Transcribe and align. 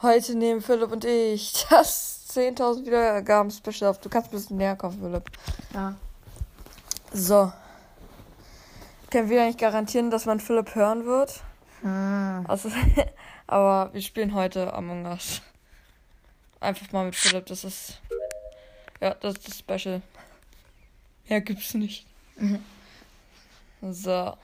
Heute 0.00 0.34
nehmen 0.36 0.62
Philipp 0.62 0.92
und 0.92 1.04
ich 1.04 1.66
das 1.68 2.26
10.000 2.34 2.86
Wiedergaben 2.86 3.50
Special 3.50 3.90
auf. 3.90 4.00
Du 4.00 4.08
kannst 4.08 4.28
ein 4.28 4.30
bisschen 4.30 4.56
näher 4.56 4.76
kommen, 4.76 4.98
Philipp. 4.98 5.24
Ja. 5.74 5.94
So. 7.12 7.52
Können 9.10 9.28
wir 9.28 9.42
eigentlich 9.42 9.58
garantieren, 9.58 10.10
dass 10.10 10.24
man 10.24 10.40
Philipp 10.40 10.74
hören 10.74 11.04
wird? 11.04 11.42
Hm. 11.82 12.46
Also, 12.48 12.70
aber 13.46 13.92
wir 13.92 14.00
spielen 14.00 14.32
heute 14.32 14.72
Among 14.72 15.04
Us. 15.04 15.42
Einfach 16.60 16.90
mal 16.92 17.04
mit 17.04 17.16
Philipp, 17.16 17.44
das 17.46 17.64
ist. 17.64 18.00
Ja, 19.02 19.14
das 19.14 19.34
ist 19.34 19.48
das 19.48 19.58
Special. 19.58 20.00
Mehr 21.28 21.40
gibt's 21.40 21.74
nicht. 21.74 22.06
Mhm. 22.36 22.64
So. 23.82 24.36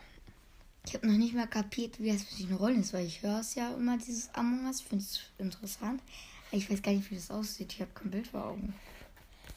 Ich 0.86 0.94
habe 0.94 1.06
noch 1.06 1.16
nicht 1.16 1.34
mal 1.34 1.46
kapiert, 1.46 1.98
wie 1.98 2.12
das 2.12 2.30
mit 2.30 2.50
den 2.50 2.56
Rollen 2.56 2.80
ist, 2.80 2.92
weil 2.92 3.06
ich 3.06 3.22
höre 3.22 3.40
es 3.40 3.54
ja 3.54 3.72
immer, 3.74 3.96
dieses 3.96 4.32
Among 4.34 4.66
Us. 4.66 4.80
Ich 4.80 4.86
finde 4.86 5.04
es 5.04 5.20
interessant. 5.38 6.02
Aber 6.48 6.58
ich 6.58 6.70
weiß 6.70 6.82
gar 6.82 6.92
nicht, 6.92 7.10
wie 7.10 7.14
das 7.14 7.30
aussieht. 7.30 7.72
Ich 7.72 7.80
habe 7.80 7.90
kein 7.94 8.10
Bild 8.10 8.26
vor 8.26 8.44
Augen. 8.44 8.74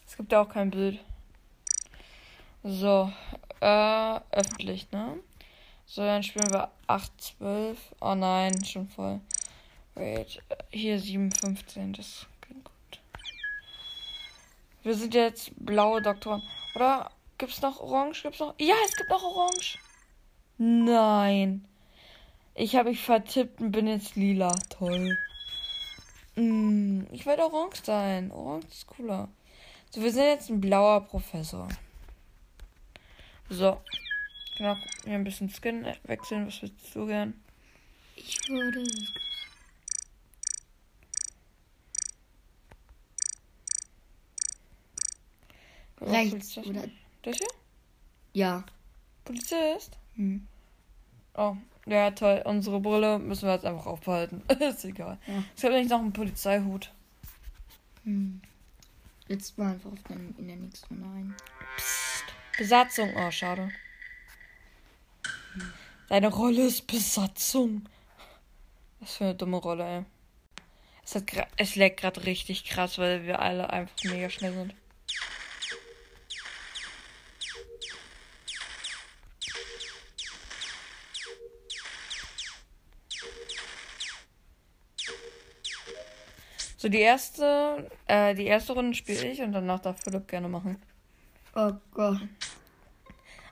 Es 0.07 0.15
gibt 0.15 0.31
ja 0.31 0.41
auch 0.41 0.49
kein 0.49 0.71
Bild. 0.71 0.99
So. 2.63 3.11
Äh, 3.59 4.19
öffentlich, 4.31 4.89
ne? 4.91 5.19
So, 5.85 6.01
dann 6.01 6.23
spielen 6.23 6.51
wir 6.51 6.71
8, 6.87 7.11
12. 7.39 7.77
Oh 7.99 8.15
nein, 8.15 8.63
schon 8.63 8.87
voll. 8.87 9.19
Wait. 9.95 10.41
Hier 10.71 10.99
7, 10.99 11.31
15. 11.31 11.93
Das 11.93 12.25
klingt 12.41 12.63
gut. 12.63 12.99
Wir 14.83 14.95
sind 14.95 15.13
jetzt 15.13 15.51
blaue 15.57 16.01
Doktoren. 16.01 16.41
Oder 16.75 17.11
gibt's 17.37 17.61
noch 17.61 17.79
Orange? 17.79 18.23
Gibt's 18.23 18.39
noch. 18.39 18.55
Ja, 18.59 18.75
es 18.85 18.95
gibt 18.95 19.09
noch 19.09 19.23
Orange. 19.23 19.77
Nein. 20.57 21.65
Ich 22.55 22.75
habe 22.75 22.89
mich 22.89 23.01
vertippt 23.01 23.61
und 23.61 23.71
bin 23.71 23.87
jetzt 23.87 24.15
lila. 24.15 24.57
Toll. 24.69 25.17
Mm, 26.35 27.03
ich 27.11 27.25
werde 27.25 27.43
orange 27.43 27.83
sein. 27.83 28.31
Orange 28.31 28.67
ist 28.67 28.87
cooler. 28.87 29.29
So, 29.91 30.01
wir 30.01 30.11
sind 30.11 30.23
jetzt 30.23 30.49
ein 30.49 30.61
blauer 30.61 31.01
Professor. 31.01 31.67
So. 33.49 33.81
Genau, 34.57 34.75
hier 35.03 35.13
ein 35.13 35.23
bisschen 35.23 35.49
Skin 35.49 35.85
wechseln. 36.03 36.47
Was 36.47 36.61
willst 36.61 36.95
du 36.95 37.05
gern? 37.05 37.39
Ich 38.15 38.39
würde. 38.49 38.83
Rechts. 46.01 46.57
Oder. 46.57 46.85
Hier? 47.33 47.47
Ja. 48.33 48.63
Polizist? 49.25 49.97
Hm. 50.15 50.47
Oh, 51.35 51.55
ja, 51.85 52.11
toll. 52.11 52.41
Unsere 52.45 52.79
Brille 52.79 53.19
müssen 53.19 53.47
wir 53.47 53.53
jetzt 53.53 53.65
einfach 53.65 53.85
aufbehalten. 53.85 54.43
ist 54.59 54.85
egal. 54.85 55.17
Ja. 55.27 55.43
Es 55.55 55.61
gibt 55.61 55.73
nicht 55.73 55.89
noch 55.89 55.99
einen 55.99 56.13
Polizeihut. 56.13 56.91
Hm. 58.03 58.41
Jetzt 59.27 59.57
mal 59.57 59.73
einfach 59.73 59.91
auf 59.91 60.03
den, 60.03 60.35
in 60.37 60.47
der 60.47 60.55
nächsten 60.55 61.03
Runde 61.03 61.17
ein. 61.17 61.35
Psst. 61.75 62.25
Besatzung. 62.57 63.13
Oh, 63.15 63.31
schade. 63.31 63.69
Deine 66.09 66.29
Rolle 66.29 66.67
ist 66.67 66.87
Besatzung. 66.87 67.87
Was 68.99 69.17
für 69.17 69.25
eine 69.25 69.35
dumme 69.35 69.57
Rolle, 69.57 69.83
ey. 69.83 70.05
Es, 71.03 71.15
hat 71.15 71.23
es 71.57 71.75
leckt 71.75 71.99
gerade 71.99 72.25
richtig 72.25 72.65
krass, 72.65 72.97
weil 72.97 73.25
wir 73.25 73.39
alle 73.39 73.69
einfach 73.69 74.03
mega 74.03 74.29
schnell 74.29 74.53
sind. 74.53 74.73
So, 86.87 86.91
die 86.91 87.01
erste, 87.01 87.91
äh, 88.05 88.33
die 88.33 88.45
erste 88.45 88.71
Runde 88.71 88.95
spiele 88.95 89.27
ich 89.27 89.41
und 89.41 89.51
danach 89.51 89.81
darf 89.81 90.01
Philipp 90.01 90.25
gerne 90.25 90.47
machen. 90.47 90.81
Oh 91.53 91.73
Gott. 91.91 92.21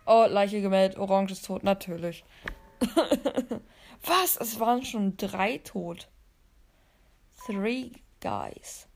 Oh, 0.05 0.25
Leiche 0.29 0.61
gemeldet, 0.61 0.97
Orange 0.97 1.33
ist 1.33 1.45
tot, 1.45 1.61
natürlich. 1.61 2.23
Was? 4.05 4.37
Es 4.37 4.57
waren 4.61 4.85
schon 4.85 5.17
drei 5.17 5.57
tot. 5.57 6.07
Three 7.45 7.91
guys. 8.21 8.87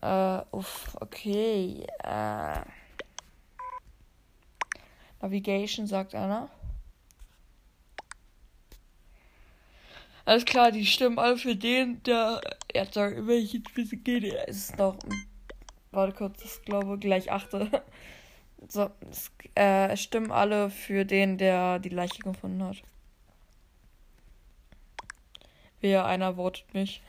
Äh, 0.00 0.42
uff, 0.52 0.96
okay. 1.00 1.84
Äh. 2.04 2.60
Navigation, 5.20 5.88
sagt 5.88 6.14
einer. 6.14 6.50
Alles 10.30 10.44
klar, 10.44 10.70
die 10.70 10.86
stimmen 10.86 11.18
alle 11.18 11.36
für 11.36 11.56
den, 11.56 12.00
der. 12.04 12.40
Ja, 12.72 12.84
sorry, 12.88 13.26
welchen 13.26 13.66
Spitze 13.68 13.96
geht 13.96 14.22
er? 14.22 14.48
Es 14.48 14.58
ist 14.58 14.78
noch. 14.78 14.96
Warte 15.90 16.12
kurz, 16.12 16.44
ist, 16.44 16.64
glaube 16.64 16.94
ich, 16.94 17.00
gleich 17.00 17.32
achte. 17.32 17.68
So, 18.68 18.90
es, 19.10 19.32
äh, 19.54 19.96
stimmen 19.96 20.30
alle 20.30 20.68
für 20.68 21.06
den, 21.06 21.38
der 21.38 21.78
die 21.78 21.88
Leiche 21.88 22.22
gefunden 22.22 22.62
hat. 22.62 22.76
Wer 25.80 26.04
einer 26.04 26.34
votet 26.34 26.72
mich. 26.74 27.02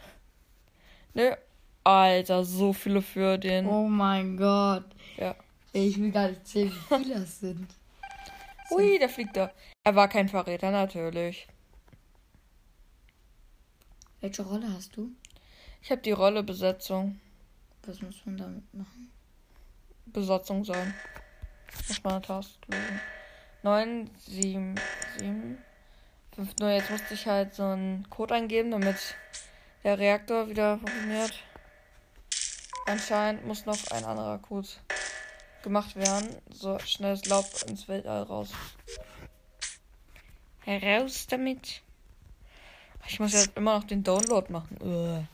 Nö. 1.14 1.36
Alter, 1.84 2.46
so 2.46 2.72
viele 2.74 3.02
für 3.02 3.38
den. 3.38 3.68
Oh 3.68 3.88
mein 3.88 4.38
Gott. 4.38 4.86
Ja. 5.18 5.36
Ich 5.74 6.00
will 6.00 6.12
gar 6.12 6.30
nicht 6.30 6.48
sehen, 6.48 6.72
wie 6.72 7.04
viele 7.04 7.20
das 7.20 7.42
sind. 7.42 7.68
Ui, 8.72 8.98
der 8.98 9.10
fliegt 9.10 9.36
da. 9.36 9.52
Er 9.84 9.96
war 9.96 10.08
kein 10.08 10.30
Verräter, 10.30 10.72
natürlich. 10.72 11.48
Welche 14.22 14.44
Rolle 14.44 14.72
hast 14.72 14.96
du? 14.96 15.12
Ich 15.82 15.90
habe 15.90 16.02
die 16.02 16.12
Rolle 16.12 16.44
Besetzung. 16.44 17.20
Was 17.88 18.04
muss 18.04 18.24
man 18.26 18.38
damit 18.38 18.74
machen? 18.74 19.12
Besatzung 20.06 20.64
sein. 20.64 20.94
Muss 21.88 22.04
man 22.04 22.14
eine 22.14 22.22
Taste 22.22 22.60
lösen. 22.68 23.02
9, 23.64 24.10
7, 24.20 24.76
7, 25.18 25.58
5, 26.36 26.56
0. 26.60 26.70
Jetzt 26.70 26.92
musste 26.92 27.14
ich 27.16 27.26
halt 27.26 27.56
so 27.56 27.64
einen 27.64 28.08
Code 28.12 28.36
eingeben, 28.36 28.70
damit 28.70 29.16
der 29.84 29.98
Reaktor 29.98 30.48
wieder 30.48 30.78
funktioniert. 30.78 31.34
Anscheinend 32.86 33.48
muss 33.48 33.66
noch 33.66 33.80
ein 33.90 34.06
anderer 34.06 34.38
Code 34.38 34.68
gemacht 35.64 35.96
werden. 35.96 36.30
So, 36.52 36.78
schnelles 36.78 37.26
Laub 37.26 37.46
ins 37.68 37.88
Weltall 37.88 38.22
raus. 38.22 38.50
Heraus 40.60 41.26
damit. 41.26 41.82
Ich 43.08 43.20
muss 43.20 43.34
jetzt 43.34 43.58
immer 43.58 43.78
noch 43.78 43.84
den 43.84 44.04
Download 44.04 44.52
machen. 44.52 44.78
Uah. 44.82 45.28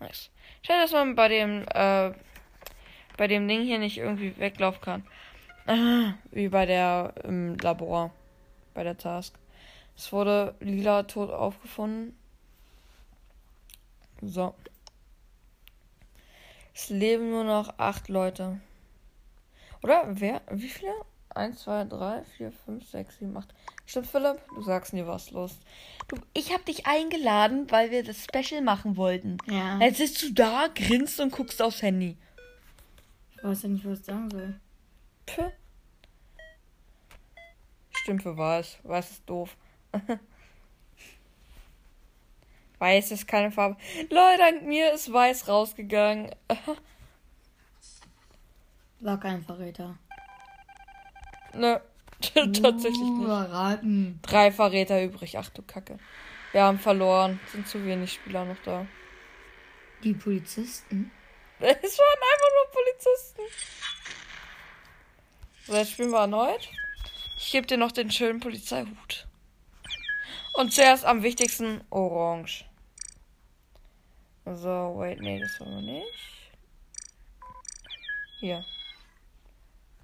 Nice. 0.00 0.30
Schade, 0.62 0.82
dass 0.82 0.92
man 0.92 1.14
bei 1.14 1.28
dem, 1.28 1.62
äh, 1.72 2.12
bei 3.16 3.28
dem 3.28 3.46
Ding 3.48 3.62
hier 3.62 3.78
nicht 3.78 3.98
irgendwie 3.98 4.36
weglaufen 4.38 4.80
kann. 4.80 5.06
Ah, 5.66 6.14
Wie 6.30 6.48
bei 6.48 6.66
der 6.66 7.14
im 7.24 7.56
Labor. 7.56 8.12
Bei 8.74 8.82
der 8.82 8.98
Task. 8.98 9.34
Es 9.96 10.12
wurde 10.12 10.54
lila 10.60 11.04
tot 11.04 11.30
aufgefunden. 11.30 12.16
So. 14.20 14.54
Es 16.78 16.90
leben 16.90 17.30
nur 17.30 17.42
noch 17.42 17.78
acht 17.78 18.10
Leute. 18.10 18.60
Oder 19.82 20.04
wer? 20.08 20.42
Wie 20.50 20.68
viele? 20.68 20.92
1, 21.30 21.60
2, 21.60 21.84
3, 21.84 22.22
4, 22.36 22.52
5, 22.52 22.90
6, 22.90 23.18
7, 23.18 23.34
8. 23.34 23.54
Stimmt, 23.86 24.06
Philipp? 24.08 24.40
Du 24.54 24.60
sagst 24.60 24.92
nie 24.92 25.06
was 25.06 25.30
los. 25.30 25.58
Du, 26.06 26.16
ich 26.34 26.52
habe 26.52 26.64
dich 26.64 26.86
eingeladen, 26.86 27.70
weil 27.70 27.90
wir 27.90 28.04
das 28.04 28.22
Special 28.22 28.60
machen 28.60 28.98
wollten. 28.98 29.38
Ja. 29.46 29.78
Jetzt 29.78 29.96
sitzt 29.96 30.22
du 30.22 30.34
da, 30.34 30.68
grinst 30.74 31.18
und 31.18 31.32
guckst 31.32 31.62
aufs 31.62 31.80
Handy. 31.80 32.18
Ich 33.34 33.42
weiß 33.42 33.62
ja 33.62 33.68
nicht, 33.70 33.86
was 33.86 34.00
ich 34.00 34.04
sagen 34.04 34.30
soll. 34.30 34.60
Puh. 35.24 35.50
Stimmt 38.02 38.22
für 38.22 38.36
weiß. 38.36 38.80
Weiß 38.82 39.12
ist 39.12 39.22
doof. 39.24 39.56
weiß 42.78 43.10
ist 43.10 43.26
keine 43.26 43.50
Farbe. 43.50 43.76
Leute, 44.10 44.38
dank 44.38 44.62
mir 44.62 44.92
ist 44.92 45.12
weiß 45.12 45.48
rausgegangen. 45.48 46.34
War 49.00 49.20
kein 49.20 49.42
Verräter. 49.42 49.98
Nö, 51.54 51.78
tatsächlich 52.20 52.98
nicht. 52.98 53.26
Verraten. 53.26 54.20
Drei 54.22 54.50
Verräter 54.50 55.02
übrig. 55.02 55.38
Ach 55.38 55.48
du 55.50 55.62
Kacke. 55.62 55.98
Wir 56.52 56.62
haben 56.62 56.78
verloren. 56.78 57.40
Sind 57.52 57.68
zu 57.68 57.84
wenig 57.84 58.12
Spieler 58.12 58.44
noch 58.44 58.56
da. 58.64 58.86
Die 60.02 60.14
Polizisten? 60.14 61.10
Es 61.58 61.98
waren 61.98 62.20
einfach 62.32 62.50
nur 62.54 62.82
Polizisten. 62.84 63.42
So, 65.66 65.74
jetzt 65.74 65.92
spielen 65.92 66.10
wir 66.10 66.20
erneut. 66.20 66.68
Ich 67.38 67.50
gebe 67.50 67.66
dir 67.66 67.78
noch 67.78 67.92
den 67.92 68.10
schönen 68.10 68.40
Polizeihut. 68.40 69.25
Und 70.56 70.72
zuerst 70.72 71.04
am 71.04 71.22
wichtigsten 71.22 71.82
Orange. 71.90 72.64
So, 74.46 74.94
wait, 74.96 75.20
nee, 75.20 75.38
das 75.38 75.60
wollen 75.60 75.84
wir 75.84 75.92
nicht. 76.00 76.50
Hier. 78.40 78.64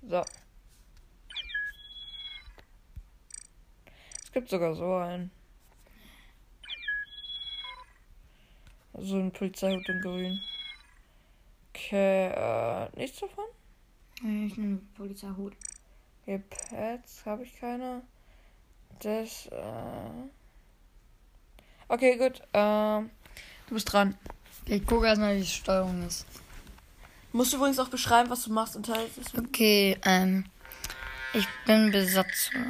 So. 0.03 0.23
Es 4.25 4.33
gibt 4.33 4.51
sogar 4.51 4.75
so 4.75 4.97
einen. 4.97 5.31
So 8.95 9.17
ein 9.17 9.33
Polizeihut 9.33 9.89
in 9.89 10.01
grün. 10.01 10.43
Okay, 11.71 12.27
äh, 12.27 12.91
nichts 12.97 13.21
davon? 13.21 13.45
Nee, 14.23 14.47
Ich 14.47 14.57
nehme 14.59 14.81
Polizeihut. 14.97 15.57
Hier 16.27 16.41
Pets 16.41 17.25
habe 17.25 17.45
ich 17.45 17.59
keine. 17.59 18.03
Das, 19.01 19.47
äh. 19.47 20.42
Okay, 21.93 22.17
gut. 22.17 22.41
Ähm, 22.55 23.11
du 23.69 23.75
bist 23.75 23.93
dran. 23.93 24.17
Ich 24.65 24.87
gucke 24.87 25.07
erstmal, 25.07 25.37
wie 25.37 25.41
die 25.41 25.47
Steuerung 25.47 26.07
ist. 26.07 26.25
Musst 27.33 27.53
du 27.53 27.59
übrigens 27.59 27.79
auch 27.79 27.89
beschreiben, 27.89 28.31
was 28.31 28.45
du 28.45 28.53
machst 28.53 28.77
und 28.77 28.87
teilt 28.87 29.11
es. 29.21 29.39
Okay, 29.39 29.99
ähm. 30.07 30.47
Ich 31.35 31.47
bin 31.67 31.91
Besatzer. 31.91 32.61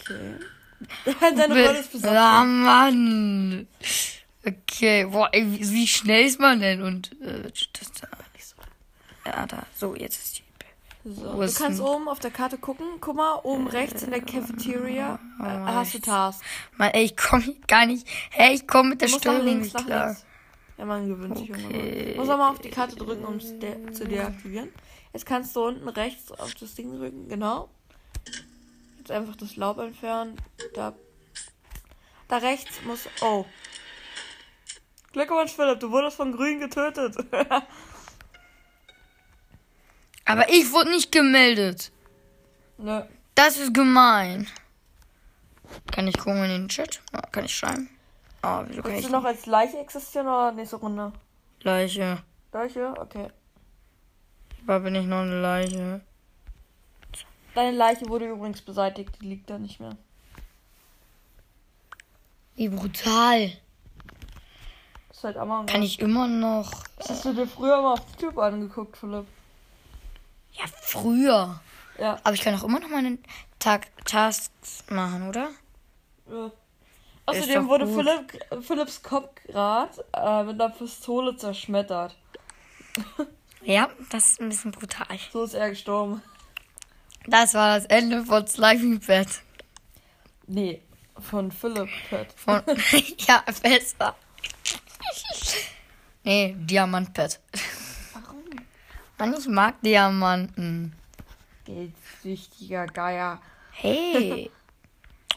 Okay. 0.00 0.34
Deine 1.20 1.54
Rolle 1.54 1.78
ist 1.78 1.94
Ja, 1.94 2.42
besonders. 2.42 2.44
Mann. 2.44 3.68
Okay, 4.44 5.04
boah, 5.04 5.28
ey, 5.30 5.46
wie, 5.52 5.70
wie 5.70 5.86
schnell 5.86 6.26
ist 6.26 6.40
man 6.40 6.58
denn? 6.58 6.82
Und, 6.82 7.12
äh, 7.22 7.42
das 7.42 7.92
da, 8.00 8.08
nicht 8.34 8.46
so. 8.46 8.56
Ja, 9.24 9.46
da, 9.46 9.66
so, 9.76 9.94
jetzt 9.94 10.20
ist 10.20 10.38
die. 10.38 10.45
So, 11.08 11.40
du 11.40 11.52
kannst 11.54 11.80
oben 11.80 12.08
auf 12.08 12.18
der 12.18 12.32
Karte 12.32 12.58
gucken. 12.58 12.84
Guck 13.00 13.14
mal, 13.14 13.36
oben 13.44 13.68
rechts 13.68 14.02
in 14.02 14.10
der 14.10 14.22
Cafeteria 14.22 15.20
äh, 15.38 15.44
hast 15.44 15.94
du 15.94 16.00
Tasks. 16.00 16.44
Mann, 16.76 16.90
ey, 16.90 17.04
ich 17.04 17.16
komme 17.16 17.54
gar 17.68 17.86
nicht. 17.86 18.08
Hey, 18.30 18.56
ich 18.56 18.66
komme 18.66 18.88
mit 18.90 19.02
der 19.02 19.08
links, 19.08 19.72
nicht 19.72 19.86
klar. 19.86 20.06
links. 20.08 20.26
Ja, 20.76 20.84
man 20.84 21.06
gewöhnt 21.08 21.38
sich 21.38 21.48
Okay. 21.48 21.62
irgendwann. 21.62 22.16
Muss 22.16 22.28
auch 22.28 22.38
mal 22.38 22.50
auf 22.50 22.58
die 22.58 22.70
Karte 22.70 22.96
drücken, 22.96 23.24
um 23.24 23.36
es 23.36 23.56
de 23.60 23.92
zu 23.92 24.04
deaktivieren. 24.04 24.72
Jetzt 25.12 25.26
kannst 25.26 25.54
du 25.54 25.66
unten 25.66 25.88
rechts 25.88 26.32
auf 26.32 26.54
das 26.56 26.74
Ding 26.74 26.92
drücken, 26.92 27.28
genau. 27.28 27.68
Jetzt 28.98 29.12
einfach 29.12 29.36
das 29.36 29.54
Laub 29.54 29.78
entfernen. 29.78 30.34
Da, 30.74 30.92
da 32.26 32.38
rechts 32.38 32.82
muss. 32.84 33.08
Oh. 33.20 33.44
Glückwunsch, 35.12 35.52
Philipp, 35.52 35.78
du 35.78 35.92
wurdest 35.92 36.16
von 36.16 36.32
Grün 36.32 36.58
getötet. 36.58 37.14
Aber 40.26 40.48
ich 40.50 40.70
wurde 40.72 40.90
nicht 40.90 41.12
gemeldet. 41.12 41.92
Nö. 42.78 43.02
Das 43.34 43.56
ist 43.56 43.72
gemein. 43.72 44.48
Kann 45.92 46.08
ich 46.08 46.18
gucken 46.18 46.44
in 46.44 46.50
den 46.50 46.68
Chat? 46.68 47.00
Ja, 47.12 47.20
Kann 47.22 47.44
ich 47.44 47.56
schreiben? 47.56 47.88
Ah, 48.42 48.64
wieso 48.66 48.82
kann 48.82 48.92
Willst 48.92 49.04
ich 49.04 49.10
du 49.10 49.12
noch 49.12 49.24
als 49.24 49.46
Leiche 49.46 49.78
existieren 49.78 50.26
oder 50.26 50.52
nächste 50.52 50.76
Runde? 50.76 51.12
Leiche? 51.62 52.22
Leiche? 52.52 52.94
Okay. 52.98 53.28
Da 54.66 54.78
bin 54.80 54.94
ich 54.94 55.06
noch 55.06 55.22
eine 55.22 55.40
Leiche. 55.40 56.00
Deine 57.54 57.76
Leiche 57.76 58.08
wurde 58.08 58.28
übrigens 58.28 58.60
beseitigt, 58.60 59.10
die 59.20 59.26
liegt 59.26 59.48
da 59.48 59.58
nicht 59.58 59.80
mehr. 59.80 59.96
Wie 62.56 62.68
brutal. 62.68 63.52
Das 65.08 65.18
ist 65.18 65.24
halt 65.24 65.36
Kann 65.66 65.82
ich 65.82 66.00
immer 66.00 66.26
noch. 66.26 66.70
Das 66.98 67.10
hast 67.10 67.24
du 67.24 67.32
dir 67.32 67.46
früher 67.46 67.80
mal 67.80 67.94
auf 67.94 68.00
YouTube 68.12 68.38
angeguckt, 68.38 68.96
Philipp. 68.96 69.26
Ja, 70.58 70.64
früher. 70.82 71.60
Ja. 71.98 72.18
Aber 72.24 72.34
ich 72.34 72.40
kann 72.40 72.54
auch 72.54 72.64
immer 72.64 72.80
noch 72.80 72.88
meine 72.88 73.18
Tag 73.58 73.86
Tasks 74.04 74.84
machen, 74.90 75.28
oder? 75.28 75.50
ja. 76.30 76.50
Außerdem 77.26 77.66
wurde. 77.66 77.86
Philipp, 77.88 78.64
Philipps 78.64 79.02
Kopf 79.02 79.34
gerade 79.46 80.04
äh, 80.12 80.44
mit 80.44 80.60
einer 80.60 80.70
Pistole 80.70 81.36
zerschmettert. 81.36 82.16
Ja, 83.62 83.90
das 84.10 84.26
ist 84.26 84.40
ein 84.40 84.48
bisschen 84.48 84.70
brutal. 84.70 85.06
So 85.32 85.42
ist 85.42 85.54
er 85.54 85.70
gestorben. 85.70 86.22
Das 87.26 87.54
war 87.54 87.76
das 87.76 87.86
Ende 87.86 88.24
von 88.24 88.46
Slimy 88.46 88.98
Bett. 88.98 89.26
Nee, 90.46 90.82
von 91.18 91.50
Philipp 91.50 91.88
Pet. 92.08 92.32
Von 92.36 92.62
ja, 93.26 93.42
besser. 93.60 94.14
nee, 96.22 96.54
Diamantpad. 96.56 97.40
Warum? 97.52 97.75
Mann, 99.18 99.34
ich 99.38 99.46
mag 99.48 99.80
Diamanten. 99.82 100.94
Geldsüchtiger 101.64 102.86
Geier. 102.86 103.40
Hey. 103.72 104.50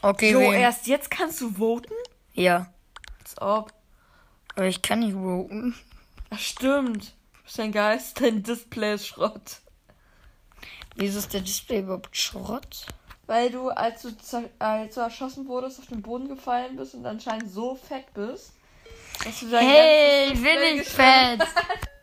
Okay, 0.02 0.30
Jo, 0.32 0.40
wen? 0.40 0.54
erst 0.54 0.86
jetzt 0.86 1.10
kannst 1.10 1.42
du 1.42 1.50
voten? 1.50 1.92
Ja. 2.32 2.72
Als 3.22 3.36
ob. 3.38 3.70
Aber 4.56 4.64
ich 4.64 4.80
kann 4.80 5.00
nicht 5.00 5.12
voten. 5.12 5.74
Ach, 6.30 6.38
stimmt. 6.38 7.04
Du 7.34 7.42
bist 7.44 7.60
ein 7.60 7.70
Geist, 7.70 8.18
dein 8.18 8.42
Display 8.42 8.94
ist 8.94 9.08
Schrott. 9.08 9.58
Wieso 10.96 11.18
ist 11.18 11.34
der 11.34 11.42
Display 11.42 11.80
überhaupt 11.80 12.16
Schrott? 12.16 12.86
Weil 13.26 13.50
du, 13.50 13.68
als 13.68 14.00
du, 14.00 14.08
als 14.58 14.94
du 14.94 15.00
erschossen 15.02 15.46
wurdest, 15.46 15.80
auf 15.80 15.86
den 15.88 16.00
Boden 16.00 16.28
gefallen 16.28 16.76
bist 16.76 16.94
und 16.94 17.04
anscheinend 17.04 17.50
so 17.52 17.74
fett 17.74 18.14
bist, 18.14 18.54
dass 19.22 19.40
du 19.40 19.50
dein 19.50 19.66
Hey, 19.68 20.32
bin 20.34 20.80
ich 20.80 20.88
fett. 20.88 21.42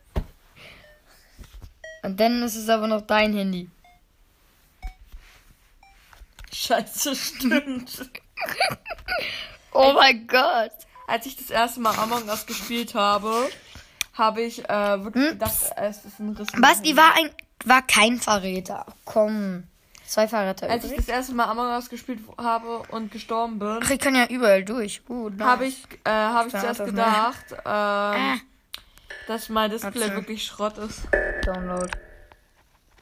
Und 2.03 2.19
dann 2.19 2.41
ist 2.43 2.55
es 2.55 2.69
aber 2.69 2.87
noch 2.87 3.01
dein 3.01 3.33
Handy. 3.33 3.69
Scheiße, 6.53 7.15
stimmt. 7.15 8.09
Oh 9.73 9.93
mein 9.93 10.25
Gott. 10.25 10.71
als 11.05 11.25
ich 11.27 11.35
das 11.35 11.51
erste 11.51 11.79
Mal 11.81 11.93
Among 11.99 12.27
Us 12.29 12.45
gespielt 12.47 12.95
habe, 12.95 13.47
habe 14.13 14.41
ich 14.41 14.67
äh, 14.67 15.03
wirklich 15.03 15.23
Hm? 15.25 15.31
gedacht, 15.33 15.53
es 15.75 16.03
ist 16.05 16.19
ein 16.19 16.29
Riss. 16.29 16.47
Basti 16.59 16.97
war 16.97 17.13
ein 17.15 17.29
war 17.65 17.81
kein 17.85 18.19
Verräter. 18.19 18.85
Komm. 19.05 19.63
Zwei 20.07 20.27
Verräter 20.27 20.67
Als 20.69 20.83
ich 20.85 20.91
übrig. 20.91 21.05
das 21.05 21.15
erste 21.15 21.33
Mal 21.35 21.45
Among 21.45 21.67
Us 21.75 21.89
gespielt 21.89 22.21
habe 22.39 22.79
und 22.89 23.11
gestorben 23.11 23.59
bin, 23.59 23.79
Ach, 23.83 23.89
ich 23.89 23.99
kann 23.99 24.15
ja 24.15 24.25
überall 24.27 24.63
durch. 24.63 25.01
Uh, 25.09 25.29
nice. 25.29 25.47
habe 25.47 25.65
ich, 25.65 25.83
äh, 26.05 26.09
habe 26.09 26.47
ich 26.47 26.55
zuerst 26.55 26.83
gedacht, 26.85 27.45
ähm, 27.51 27.57
Ah. 27.65 28.35
Dass 29.27 29.49
mein 29.49 29.71
Display 29.71 30.11
wirklich 30.11 30.43
Schrott 30.43 30.77
ist. 30.77 31.01
Download. 31.43 31.89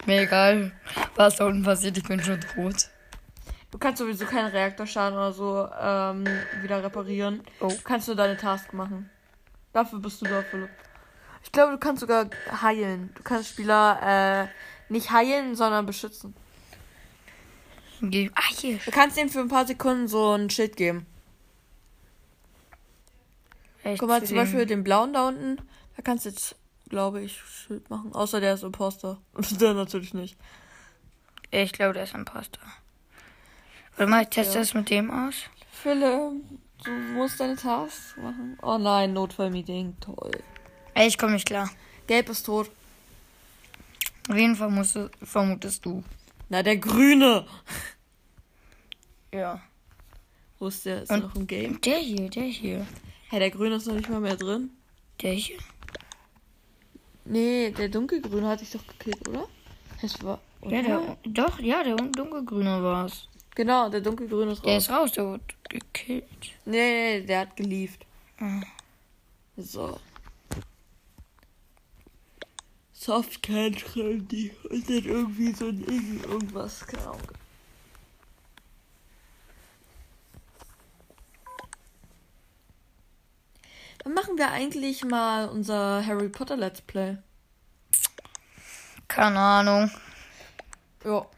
Mir 0.05 0.21
egal, 0.21 0.71
was 1.15 1.37
da 1.37 1.47
unten 1.47 1.63
passiert, 1.63 1.97
ich 1.97 2.03
bin 2.03 2.21
schon 2.21 2.39
tot. 2.39 2.89
Du 3.71 3.77
kannst 3.77 3.99
sowieso 3.99 4.25
keinen 4.25 4.47
Reaktorschaden 4.47 5.17
oder 5.17 5.33
so 5.33 5.67
ähm, 5.79 6.25
wieder 6.61 6.83
reparieren. 6.83 7.41
Oh. 7.59 7.67
Du 7.67 7.81
kannst 7.83 8.07
nur 8.07 8.15
deine 8.15 8.37
Task 8.37 8.71
machen. 8.73 9.09
Dafür 9.73 9.99
bist 9.99 10.21
du 10.21 10.25
da, 10.25 10.41
Philipp. 10.43 10.69
Ich 11.43 11.51
glaube, 11.51 11.73
du 11.73 11.77
kannst 11.77 12.01
sogar 12.01 12.29
heilen. 12.61 13.11
Du 13.15 13.23
kannst 13.23 13.49
Spieler 13.49 13.99
äh, 14.01 14.47
nicht 14.91 15.11
heilen, 15.11 15.55
sondern 15.55 15.85
beschützen. 15.85 16.33
Ah, 18.01 18.41
hier. 18.55 18.79
Du 18.85 18.91
kannst 18.91 19.17
ihm 19.17 19.29
für 19.29 19.39
ein 19.39 19.47
paar 19.47 19.65
Sekunden 19.65 20.07
so 20.07 20.33
ein 20.33 20.49
Schild 20.49 20.75
geben. 20.75 21.05
Echt, 23.83 23.99
Guck 23.99 24.09
mal, 24.09 24.21
zu 24.21 24.27
zum 24.27 24.37
Beispiel 24.37 24.65
den 24.65 24.83
blauen 24.83 25.13
da 25.13 25.27
unten. 25.27 25.57
Kannst 26.05 26.23
jetzt, 26.25 26.55
glaube 26.87 27.21
ich, 27.21 27.37
Schild 27.41 27.89
machen. 27.89 28.13
Außer 28.13 28.39
der 28.39 28.53
ist 28.53 28.63
Imposter. 28.63 29.19
der 29.59 29.73
natürlich 29.73 30.13
nicht. 30.13 30.37
Ich 31.51 31.73
glaube, 31.73 31.93
der 31.93 32.03
ist 32.03 32.13
ein 32.13 32.21
Imposter. 32.21 32.61
Warte 33.97 34.09
mal, 34.09 34.23
ich 34.23 34.29
teste 34.29 34.53
Ja. 34.53 34.59
das 34.61 34.73
mit 34.73 34.89
dem 34.89 35.11
aus. 35.11 35.35
Philipp, 35.71 36.41
du 36.83 36.91
musst 37.13 37.39
deine 37.39 37.55
Tasks 37.57 38.15
machen. 38.17 38.57
Oh 38.61 38.77
nein, 38.77 39.11
Notfallmeeting. 39.13 39.97
Toll. 39.99 40.31
Ey, 40.93 41.07
ich 41.07 41.17
komme 41.17 41.33
nicht 41.33 41.47
klar. 41.47 41.69
Gelb 42.07 42.29
ist 42.29 42.45
tot. 42.45 42.69
Wen 44.29 44.55
vermutest, 44.55 45.11
vermutest 45.23 45.85
du? 45.85 46.03
Na, 46.49 46.61
der 46.63 46.77
Grüne. 46.77 47.45
Ja. 49.33 49.61
Wo 50.59 50.67
ist 50.67 50.85
der? 50.85 51.03
Ist 51.03 51.11
Und- 51.11 51.23
noch 51.23 51.35
im 51.35 51.47
Game? 51.47 51.81
Der 51.81 51.97
hier, 51.97 52.29
der 52.29 52.43
hier. 52.43 52.85
Hey, 53.29 53.39
der 53.39 53.51
Grüne 53.51 53.75
ist 53.75 53.87
noch 53.87 53.95
nicht 53.95 54.09
mal 54.09 54.19
mehr 54.21 54.35
drin. 54.37 54.69
Der 55.21 55.33
hier. 55.33 55.57
Nee, 57.25 57.71
der 57.71 57.89
dunkelgrüne 57.89 58.47
hatte 58.47 58.63
ich 58.63 58.71
doch 58.71 58.85
gekillt, 58.85 59.27
oder? 59.27 59.47
Es 60.01 60.21
war. 60.23 60.39
Ja, 60.61 60.67
oder? 60.67 60.83
der, 60.83 61.17
doch, 61.25 61.59
ja, 61.59 61.83
der 61.83 61.95
dunkelgrüne 61.95 62.83
war's. 62.83 63.27
Genau, 63.55 63.89
der 63.89 64.01
dunkelgrüne 64.01 64.51
ist 64.51 64.59
raus. 64.59 64.65
Der 64.65 64.77
ist 64.77 64.89
raus, 64.89 65.11
der 65.13 65.25
wurde 65.25 65.43
gekillt. 65.69 66.25
Nee, 66.65 67.19
nee, 67.19 67.25
der 67.25 67.39
hat 67.41 67.55
gelieft. 67.55 68.05
Ah. 68.39 68.61
So. 69.57 69.99
Soft 72.93 73.41
Candy 73.41 74.51
und 74.69 74.89
dann 74.89 75.05
irgendwie 75.05 75.53
so 75.53 75.67
ein 75.67 75.83
irgendwas, 75.83 76.85
keine 76.85 77.07
Ahnung. 77.07 77.21
Dann 84.05 84.13
machen 84.13 84.37
wir 84.37 84.51
eigentlich 84.51 85.03
mal 85.03 85.49
unser 85.49 86.05
Harry 86.05 86.29
Potter 86.29 86.55
Let's 86.55 86.79
Play. 86.79 87.17
Keine 89.07 89.39
Ahnung. 89.39 89.91
Ja. 91.03 91.25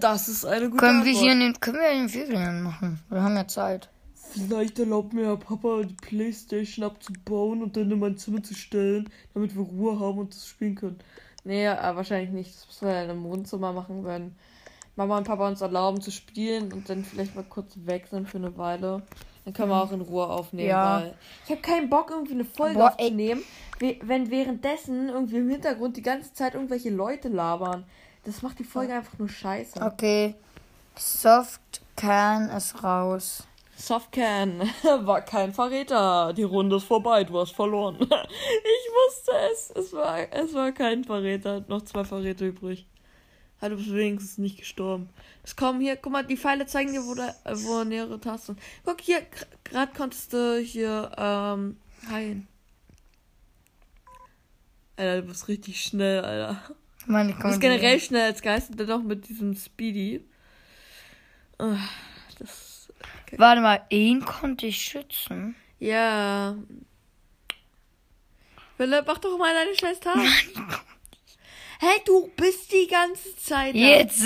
Das 0.00 0.26
ist 0.28 0.46
eine 0.46 0.70
gute 0.70 0.78
Können 0.78 1.04
wir 1.04 1.10
Antwort. 1.10 1.22
hier 1.22 1.32
in 1.32 1.40
den, 1.40 1.60
können 1.60 1.78
wir 1.78 1.90
in 1.90 1.98
den 1.98 2.08
Ferien 2.08 2.62
machen? 2.62 2.98
Wir 3.10 3.22
haben 3.22 3.36
ja 3.36 3.46
Zeit. 3.46 3.90
Vielleicht 4.14 4.78
erlaubt 4.78 5.12
mir 5.12 5.24
ja 5.24 5.36
Papa, 5.36 5.82
die 5.82 5.94
Playstation 5.94 6.86
abzubauen 6.86 7.62
und 7.62 7.76
dann 7.76 7.90
in 7.90 7.98
mein 7.98 8.16
Zimmer 8.16 8.42
zu 8.42 8.54
stellen, 8.54 9.10
damit 9.34 9.54
wir 9.54 9.62
Ruhe 9.62 10.00
haben 10.00 10.18
und 10.18 10.34
das 10.34 10.48
spielen 10.48 10.74
können. 10.76 10.98
Nee, 11.44 11.66
äh, 11.66 11.94
wahrscheinlich 11.94 12.30
nicht. 12.30 12.54
Das 12.54 12.66
müssen 12.66 12.88
wir 12.88 12.94
dann 12.94 13.10
im 13.18 13.24
Wohnzimmer 13.24 13.74
machen, 13.74 14.02
wenn 14.04 14.34
Mama 14.96 15.18
und 15.18 15.24
Papa 15.24 15.46
uns 15.46 15.60
erlauben 15.60 16.00
zu 16.00 16.10
spielen 16.10 16.72
und 16.72 16.88
dann 16.88 17.04
vielleicht 17.04 17.36
mal 17.36 17.44
kurz 17.44 17.74
weg 17.84 18.06
sind 18.10 18.28
für 18.30 18.38
eine 18.38 18.56
Weile. 18.56 19.02
Dann 19.46 19.54
können 19.54 19.70
wir 19.70 19.80
auch 19.82 19.92
in 19.92 20.00
Ruhe 20.02 20.26
aufnehmen. 20.28 20.68
Ja. 20.68 21.00
Weil 21.00 21.14
ich 21.44 21.50
habe 21.52 21.60
keinen 21.62 21.88
Bock, 21.88 22.10
irgendwie 22.10 22.34
eine 22.34 22.44
Folge 22.44 22.74
Boah, 22.78 22.88
aufzunehmen, 22.90 23.42
we- 23.78 23.96
wenn 24.02 24.28
währenddessen 24.30 25.08
irgendwie 25.08 25.36
im 25.36 25.48
Hintergrund 25.48 25.96
die 25.96 26.02
ganze 26.02 26.34
Zeit 26.34 26.52
irgendwelche 26.54 26.90
Leute 26.90 27.28
labern. 27.28 27.84
Das 28.24 28.42
macht 28.42 28.58
die 28.58 28.64
Folge 28.64 28.92
einfach 28.92 29.16
nur 29.18 29.28
scheiße. 29.28 29.80
Okay. 29.80 30.34
Soft 30.96 31.60
Can 31.94 32.50
ist 32.50 32.82
raus. 32.82 33.46
Softcan 33.76 34.62
war 35.02 35.20
kein 35.20 35.52
Verräter. 35.52 36.32
Die 36.32 36.42
Runde 36.42 36.76
ist 36.76 36.84
vorbei, 36.84 37.24
du 37.24 37.38
hast 37.38 37.54
verloren. 37.54 37.96
Ich 38.00 38.92
wusste 39.14 39.32
es. 39.52 39.70
Es 39.76 39.92
war, 39.92 40.18
es 40.32 40.54
war 40.54 40.72
kein 40.72 41.04
Verräter. 41.04 41.62
Noch 41.68 41.82
zwei 41.82 42.02
Verräter 42.04 42.46
übrig. 42.46 42.86
Ah, 43.60 43.68
du 43.70 43.76
bist 43.76 43.92
wenigstens 43.92 44.38
nicht 44.38 44.58
gestorben. 44.58 45.08
Es 45.42 45.56
kommen 45.56 45.80
hier, 45.80 45.96
guck 45.96 46.12
mal, 46.12 46.24
die 46.24 46.36
Pfeile 46.36 46.66
zeigen 46.66 46.92
dir, 46.92 47.02
wo, 47.04 47.14
da, 47.14 47.28
äh, 47.44 47.54
wo 47.56 47.84
nähere 47.84 48.20
Tasten. 48.20 48.58
Guck 48.84 49.00
hier, 49.00 49.22
gerade 49.64 49.92
konntest 49.96 50.32
du 50.32 50.58
hier 50.60 51.10
ähm, 51.16 51.78
heilen. 52.10 52.48
Alter, 54.96 55.22
du 55.22 55.28
bist 55.28 55.48
richtig 55.48 55.80
schnell, 55.82 56.22
Alter. 56.24 56.62
Meine 57.06 57.32
Du 57.34 57.42
bist 57.42 57.60
generell 57.60 58.00
schnell 58.00 58.24
als 58.24 58.42
Geist 58.42 58.70
und 58.70 58.80
dann 58.80 58.88
noch 58.88 59.02
mit 59.02 59.28
diesem 59.28 59.54
Speedy. 59.54 60.24
Ah, 61.58 61.76
Das. 62.38 62.88
Warte 63.36 63.60
mal, 63.60 63.82
ihn 63.88 64.24
konnte 64.24 64.66
ich 64.66 64.78
schützen. 64.82 65.54
Ja. 65.78 66.56
Philipp, 68.76 69.04
mach 69.06 69.18
doch 69.18 69.38
mal 69.38 69.54
deine 69.54 69.74
scheiß 69.74 70.00
Tat. 70.00 70.16
Hey, 71.78 72.00
du 72.04 72.30
bist 72.36 72.72
die 72.72 72.86
ganze 72.90 73.36
Zeit 73.36 73.74
da. 73.74 73.78
Jetzt. 73.78 74.20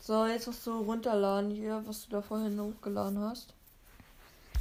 So, 0.00 0.26
jetzt 0.26 0.46
musst 0.46 0.66
du 0.66 0.72
runterladen 0.72 1.50
hier, 1.50 1.82
was 1.86 2.06
du 2.06 2.10
da 2.16 2.22
vorhin 2.22 2.58
hochgeladen 2.60 3.18
hast. 3.20 3.54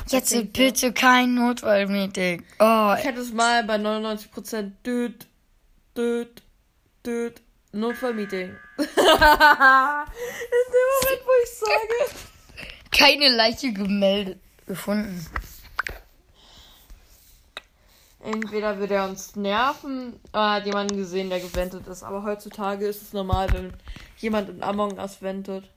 Jetzt 0.07 0.33
Okay, 0.33 0.43
bitte 0.43 0.91
kein 0.93 1.35
Notfallmeeting. 1.35 2.43
Oh, 2.59 2.95
Ich 2.99 3.05
hatte 3.05 3.19
es 3.19 3.31
mal 3.31 3.63
bei 3.63 3.75
99% 3.75 4.71
Düt, 4.85 5.27
Düt, 5.95 6.41
Düt, 7.05 7.41
Notfallmeeting. 7.71 8.49
In 8.77 8.85
dem 8.85 8.95
Moment, 10.95 11.21
wo 11.25 11.31
ich 11.43 11.49
sage. 11.51 12.15
keine 12.91 13.29
Leiche 13.29 13.71
gemeldet 13.71 14.39
gefunden. 14.67 15.25
Entweder 18.21 18.79
wird 18.79 18.91
er 18.91 19.07
uns 19.07 19.35
nerven, 19.35 20.19
oder 20.33 20.51
hat 20.53 20.65
jemanden 20.65 20.97
gesehen, 20.97 21.29
der 21.29 21.39
gewendet 21.39 21.88
ist. 21.88 22.03
Aber 22.03 22.23
heutzutage 22.23 22.85
ist 22.85 23.01
es 23.01 23.13
normal, 23.13 23.47
wenn 23.53 23.73
jemand 24.17 24.49
in 24.49 24.61
Among 24.61 24.97
Us 24.97 25.21
wendet. 25.21 25.69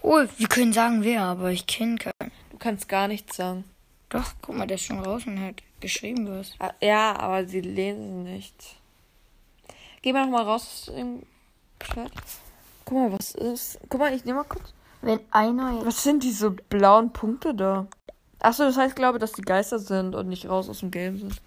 Oh, 0.00 0.24
wir 0.36 0.48
können 0.48 0.72
sagen 0.72 1.02
wer, 1.02 1.22
aber 1.22 1.50
ich 1.50 1.66
kenne 1.66 1.96
keinen. 1.96 2.32
Du 2.50 2.58
kannst 2.58 2.88
gar 2.88 3.08
nichts 3.08 3.36
sagen. 3.36 3.64
Doch, 4.08 4.32
guck 4.40 4.56
mal, 4.56 4.66
der 4.66 4.76
ist 4.76 4.84
schon 4.84 5.00
raus 5.00 5.26
und 5.26 5.40
hat 5.40 5.62
geschrieben 5.80 6.28
was. 6.30 6.52
Ah, 6.58 6.72
Ja, 6.80 7.16
aber 7.18 7.44
sie 7.46 7.60
lesen 7.60 8.22
nicht. 8.22 8.76
Geh 10.00 10.12
mal 10.12 10.24
noch 10.24 10.30
mal 10.30 10.44
raus 10.44 10.86
aus 10.88 10.94
dem 10.94 11.24
Chat. 11.80 12.12
Guck 12.84 12.96
mal, 12.96 13.12
was 13.18 13.34
ist. 13.34 13.80
Guck 13.88 14.00
mal, 14.00 14.14
ich 14.14 14.24
nehme 14.24 14.38
mal 14.38 14.44
kurz. 14.44 14.72
Wenn 15.02 15.20
einer. 15.32 15.84
Was 15.84 16.04
sind 16.04 16.22
diese 16.22 16.52
blauen 16.52 17.12
Punkte 17.12 17.54
da? 17.54 17.88
Achso, 18.46 18.62
das 18.62 18.76
heißt, 18.76 18.90
ich 18.90 18.94
glaube, 18.94 19.18
dass 19.18 19.32
die 19.32 19.42
Geister 19.42 19.80
sind 19.80 20.14
und 20.14 20.28
nicht 20.28 20.48
raus 20.48 20.68
aus 20.68 20.78
dem 20.78 20.92
Game 20.92 21.18
sind. 21.18 21.40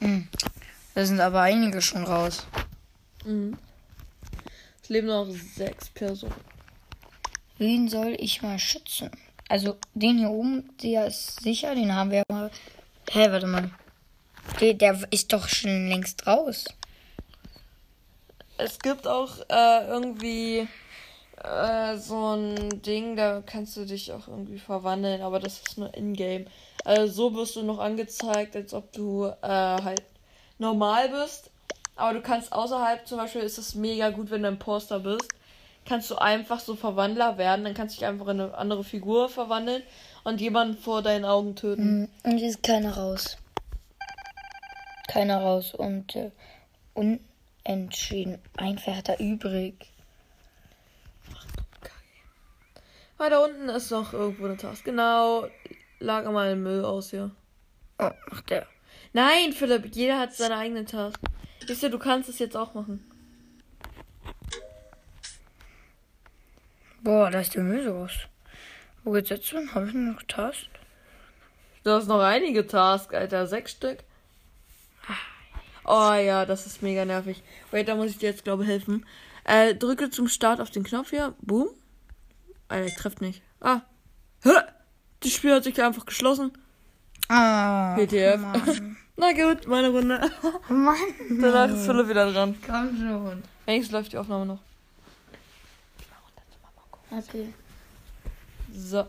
Hm. 0.00 0.26
Da 0.96 1.04
sind 1.04 1.20
aber 1.20 1.42
einige 1.42 1.80
schon 1.80 2.02
raus. 2.02 2.44
Mhm. 3.24 3.56
Es 4.82 4.88
leben 4.88 5.06
noch 5.06 5.28
sechs 5.54 5.90
Personen. 5.90 6.34
Wen 7.56 7.88
soll 7.88 8.16
ich 8.18 8.42
mal 8.42 8.58
schützen? 8.58 9.12
Also, 9.48 9.76
den 9.94 10.18
hier 10.18 10.30
oben, 10.30 10.76
der 10.82 11.06
ist 11.06 11.40
sicher, 11.40 11.72
den 11.76 11.94
haben 11.94 12.10
wir 12.10 12.24
mal. 12.28 12.50
Hä, 13.08 13.30
warte 13.30 13.46
mal. 13.46 13.70
Der, 14.60 14.74
der 14.74 15.00
ist 15.12 15.32
doch 15.32 15.48
schon 15.48 15.88
längst 15.88 16.26
raus. 16.26 16.64
Es 18.56 18.80
gibt 18.80 19.06
auch 19.06 19.38
äh, 19.48 19.86
irgendwie 19.86 20.66
äh, 21.42 21.96
so 21.96 22.34
ein 22.36 22.82
Ding, 22.82 23.16
da 23.16 23.42
kannst 23.44 23.76
du 23.76 23.84
dich 23.84 24.12
auch 24.12 24.28
irgendwie 24.28 24.58
verwandeln, 24.58 25.22
aber 25.22 25.40
das 25.40 25.60
ist 25.60 25.78
nur 25.78 25.92
in-game. 25.94 26.46
Also 26.84 27.12
so 27.12 27.34
wirst 27.34 27.56
du 27.56 27.62
noch 27.62 27.78
angezeigt, 27.78 28.56
als 28.56 28.74
ob 28.74 28.92
du 28.92 29.26
äh, 29.26 29.48
halt 29.48 30.02
normal 30.58 31.08
bist. 31.08 31.50
Aber 31.96 32.14
du 32.14 32.22
kannst 32.22 32.52
außerhalb, 32.52 33.06
zum 33.06 33.18
Beispiel 33.18 33.42
ist 33.42 33.58
es 33.58 33.74
mega 33.74 34.10
gut, 34.10 34.30
wenn 34.30 34.42
du 34.42 34.48
ein 34.48 34.58
Poster 34.58 35.00
bist, 35.00 35.28
kannst 35.84 36.10
du 36.10 36.16
einfach 36.16 36.60
so 36.60 36.76
Verwandler 36.76 37.38
werden. 37.38 37.64
Dann 37.64 37.74
kannst 37.74 37.96
du 37.96 38.00
dich 38.00 38.08
einfach 38.08 38.28
in 38.28 38.40
eine 38.40 38.54
andere 38.56 38.84
Figur 38.84 39.28
verwandeln 39.28 39.82
und 40.24 40.40
jemanden 40.40 40.76
vor 40.76 41.02
deinen 41.02 41.24
Augen 41.24 41.56
töten. 41.56 42.08
Hm, 42.24 42.32
Und 42.32 42.38
ist 42.38 42.62
keiner 42.62 42.96
raus. 42.96 43.36
Keiner 45.08 45.40
raus. 45.40 45.74
Und 45.74 46.14
äh, 46.14 46.30
unentschieden. 46.94 48.38
Ein 48.56 48.78
Wärter 48.86 49.18
übrig. 49.18 49.90
Weil 53.18 53.30
da 53.30 53.44
unten 53.44 53.68
ist 53.68 53.90
noch 53.90 54.12
irgendwo 54.12 54.46
eine 54.46 54.56
Taste. 54.56 54.84
Genau, 54.84 55.46
lager 55.98 56.30
mal 56.30 56.50
den 56.50 56.62
Müll 56.62 56.84
aus 56.84 57.10
hier. 57.10 57.32
Oh, 57.98 58.10
macht 58.30 58.48
der. 58.50 58.66
Nein, 59.12 59.52
Philipp, 59.52 59.94
jeder 59.94 60.18
hat 60.18 60.34
seine 60.34 60.56
eigene 60.56 60.84
Task. 60.84 61.18
Wisst 61.66 61.82
ihr, 61.82 61.90
du 61.90 61.98
kannst 61.98 62.28
es 62.28 62.38
jetzt 62.38 62.56
auch 62.56 62.74
machen. 62.74 63.04
Boah, 67.02 67.30
da 67.30 67.40
ist 67.40 67.54
der 67.54 67.64
Müll 67.64 67.88
raus. 67.88 68.12
Wo 69.02 69.12
geht's 69.12 69.30
jetzt 69.30 69.48
hin? 69.48 69.74
Habe 69.74 69.88
ich 69.88 69.94
noch 69.94 70.22
Tast? 70.22 70.68
Du 71.82 71.90
hast 71.90 72.06
noch 72.06 72.20
einige 72.20 72.66
Tasks, 72.66 73.14
Alter. 73.14 73.46
Sechs 73.46 73.72
Stück. 73.72 73.98
Oh 75.84 76.12
ja, 76.12 76.44
das 76.44 76.66
ist 76.66 76.82
mega 76.82 77.04
nervig. 77.04 77.42
Wait, 77.70 77.88
da 77.88 77.96
muss 77.96 78.10
ich 78.10 78.18
dir 78.18 78.28
jetzt, 78.28 78.44
glaube 78.44 78.62
ich, 78.62 78.68
helfen. 78.68 79.06
Äh, 79.44 79.74
drücke 79.74 80.10
zum 80.10 80.28
Start 80.28 80.60
auf 80.60 80.70
den 80.70 80.84
Knopf 80.84 81.10
hier. 81.10 81.34
Boom. 81.40 81.70
Alter, 82.68 82.86
ich 82.86 82.94
treffe 82.94 83.24
nicht. 83.24 83.42
Ah. 83.60 83.80
Hä? 84.42 84.50
Das 85.20 85.32
Spiel 85.32 85.54
hat 85.54 85.64
sich 85.64 85.82
einfach 85.82 86.06
geschlossen. 86.06 86.52
Ah. 87.28 87.96
Mann. 87.96 88.96
Na 89.16 89.32
gut, 89.32 89.66
meine 89.66 89.88
Runde. 89.88 90.30
Mann. 90.68 90.96
Danach 91.40 91.68
ist 91.70 91.86
Philipp 91.86 92.08
wieder 92.08 92.32
dran. 92.32 92.56
Komm 92.64 92.96
schon. 92.96 93.42
Wenigstens 93.66 93.92
läuft 93.92 94.12
die 94.12 94.18
Aufnahme 94.18 94.46
noch. 94.46 94.60
Okay. 97.10 97.52
So. 98.72 99.06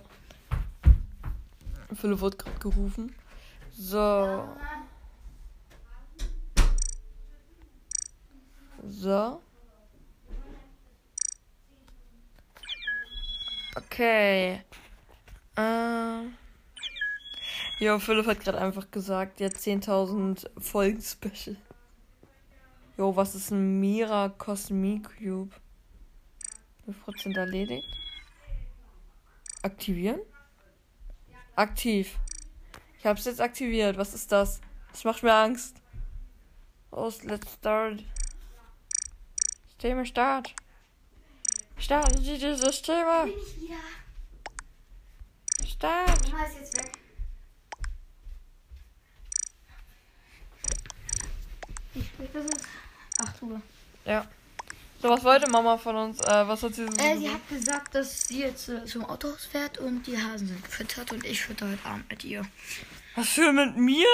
Philipp 1.94 2.22
wird 2.22 2.40
gerade 2.40 2.60
gerufen. 2.60 3.14
So. 3.78 4.48
So. 8.88 9.42
Okay. 13.76 14.62
Ähm. 15.56 16.34
Jo, 17.80 18.00
Philipp 18.00 18.28
hat 18.28 18.40
gerade 18.42 18.60
einfach 18.60 18.92
gesagt, 18.92 19.40
jetzt 19.40 19.66
10.000 19.66 20.50
Folgen 20.60 21.02
Special. 21.02 21.56
Jo, 22.98 23.16
was 23.16 23.36
ist 23.36 23.52
ein 23.52 23.80
Mira 23.80 24.30
Cosmic 24.30 25.18
Cube? 25.18 25.56
5% 27.06 27.38
erledigt. 27.38 27.88
Aktivieren? 29.62 30.20
Aktiv. 31.56 32.18
Ich 32.98 33.06
hab's 33.06 33.26
jetzt 33.26 33.40
aktiviert. 33.40 33.98
Was 33.98 34.14
ist 34.14 34.32
das? 34.32 34.60
Das 34.92 35.04
macht 35.04 35.24
mir 35.24 35.34
Angst. 35.34 35.82
Los, 36.92 37.24
let's 37.24 37.54
start. 37.54 38.04
Systeme 39.68 40.06
start. 40.06 40.54
Starten 41.80 42.22
Sie 42.22 42.38
die 42.38 42.56
Systeme. 42.56 43.24
Bin 43.26 43.34
ich 43.34 43.62
wieder. 43.62 43.78
Start. 45.66 46.32
Mama 46.32 46.46
ist 46.46 46.60
jetzt 46.60 46.78
weg. 46.78 46.92
Wie 51.94 52.02
spät 52.04 52.36
ist 52.36 52.54
es? 52.54 53.28
8 53.28 53.42
Uhr. 53.44 53.62
Ja. 54.06 54.28
So, 55.02 55.10
was 55.10 55.24
wollte 55.24 55.50
Mama 55.50 55.78
von 55.78 55.96
uns? 55.96 56.20
Äh, 56.20 56.48
was 56.48 56.62
hat 56.62 56.76
sie 56.76 56.86
so 56.86 56.94
Äh, 56.98 57.18
sie 57.18 57.30
hat 57.30 57.48
gesagt, 57.48 57.96
dass 57.96 58.28
sie 58.28 58.42
jetzt 58.42 58.68
äh, 58.68 58.84
zum 58.84 59.06
Autohaus 59.06 59.46
fährt 59.46 59.78
und 59.78 60.06
die 60.06 60.18
Hasen 60.18 60.48
sind 60.48 60.64
gefüttert 60.64 61.14
und 61.14 61.26
ich 61.26 61.42
fütter 61.42 61.70
heute 61.70 61.86
Abend 61.86 62.10
mit 62.10 62.26
ihr. 62.26 62.46
Was 63.16 63.30
für 63.30 63.54
mit 63.54 63.78
mir? 63.78 64.06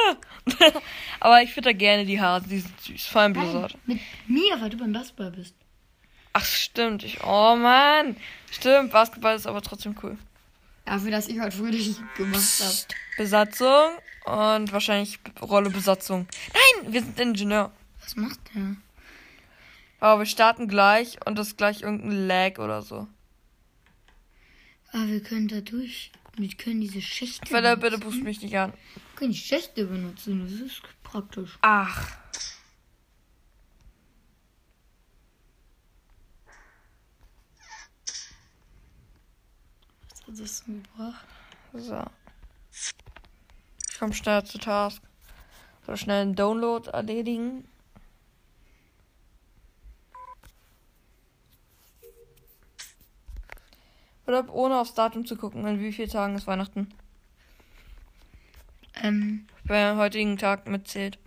Aber 1.20 1.42
ich 1.42 1.52
fütter 1.52 1.74
gerne 1.74 2.06
die 2.06 2.22
Hasen, 2.22 2.50
die 2.50 2.60
sind 2.60 2.80
süß. 2.82 3.08
Vor 3.08 3.22
allem 3.22 3.34
Blizzard. 3.34 3.76
Mit 3.88 4.00
mir, 4.28 4.62
weil 4.62 4.70
du 4.70 4.78
beim 4.78 4.94
Basketball 4.94 5.32
bist. 5.32 5.56
Ach, 6.38 6.44
stimmt. 6.44 7.06
Ich, 7.06 7.24
oh 7.24 7.56
Mann. 7.56 8.18
Stimmt, 8.52 8.92
Basketball 8.92 9.38
ist 9.38 9.48
aber 9.48 9.62
trotzdem 9.62 9.96
cool. 10.04 10.18
Dafür, 10.84 11.10
dass 11.12 11.30
ich 11.30 11.40
heute 11.40 11.56
fröhlich 11.56 11.96
gemacht 12.18 12.60
habe. 12.60 12.76
Besatzung 13.16 13.92
und 14.26 14.74
wahrscheinlich 14.74 15.18
Rolle 15.42 15.70
Besatzung. 15.70 16.28
Nein, 16.54 16.92
wir 16.92 17.02
sind 17.02 17.18
Ingenieur. 17.18 17.72
Was 18.02 18.18
macht 18.18 18.38
der? 18.54 18.76
Aber 20.02 20.20
wir 20.20 20.26
starten 20.26 20.68
gleich 20.68 21.26
und 21.26 21.38
das 21.38 21.48
ist 21.48 21.58
gleich 21.58 21.84
irgendein 21.84 22.28
Lag 22.28 22.60
oder 22.60 22.82
so. 22.82 23.08
Ah, 24.92 25.06
wir 25.06 25.24
können 25.24 25.48
da 25.48 25.62
durch. 25.62 26.12
Wir 26.36 26.50
können 26.50 26.82
diese 26.82 27.02
Schächte. 27.02 27.48
Philipp, 27.48 27.80
bitte 27.80 27.98
benutzen. 27.98 28.02
pust 28.02 28.24
mich 28.24 28.42
nicht 28.42 28.58
an. 28.58 28.74
Wir 28.74 29.02
können 29.16 29.32
die 29.32 29.38
Schächte 29.38 29.86
benutzen. 29.86 30.44
Das 30.44 30.52
ist 30.52 30.82
praktisch. 31.02 31.58
Ach. 31.62 32.12
Das 40.28 40.64
denn 40.64 40.84
gebracht? 40.84 41.26
So. 41.74 42.04
Ich 42.72 44.00
komm 44.00 44.14
schnell 44.14 44.44
zu 44.44 44.58
Task. 44.58 45.02
So 45.86 45.96
schnell 45.96 46.22
einen 46.24 46.36
Download 46.36 46.90
erledigen. 46.90 47.68
Oder 54.26 54.52
ohne 54.52 54.80
aufs 54.80 54.96
Datum 54.96 55.26
zu 55.26 55.38
gucken, 55.38 55.66
in 55.68 55.80
wie 55.80 55.94
vielen 55.94 56.10
Tagen 56.10 56.36
ist 56.36 56.48
Weihnachten. 56.48 56.92
Ähm, 58.96 59.46
Bei 59.66 59.96
heutigen 59.98 60.38
Tag 60.38 60.68
mitzählt. 60.68 61.20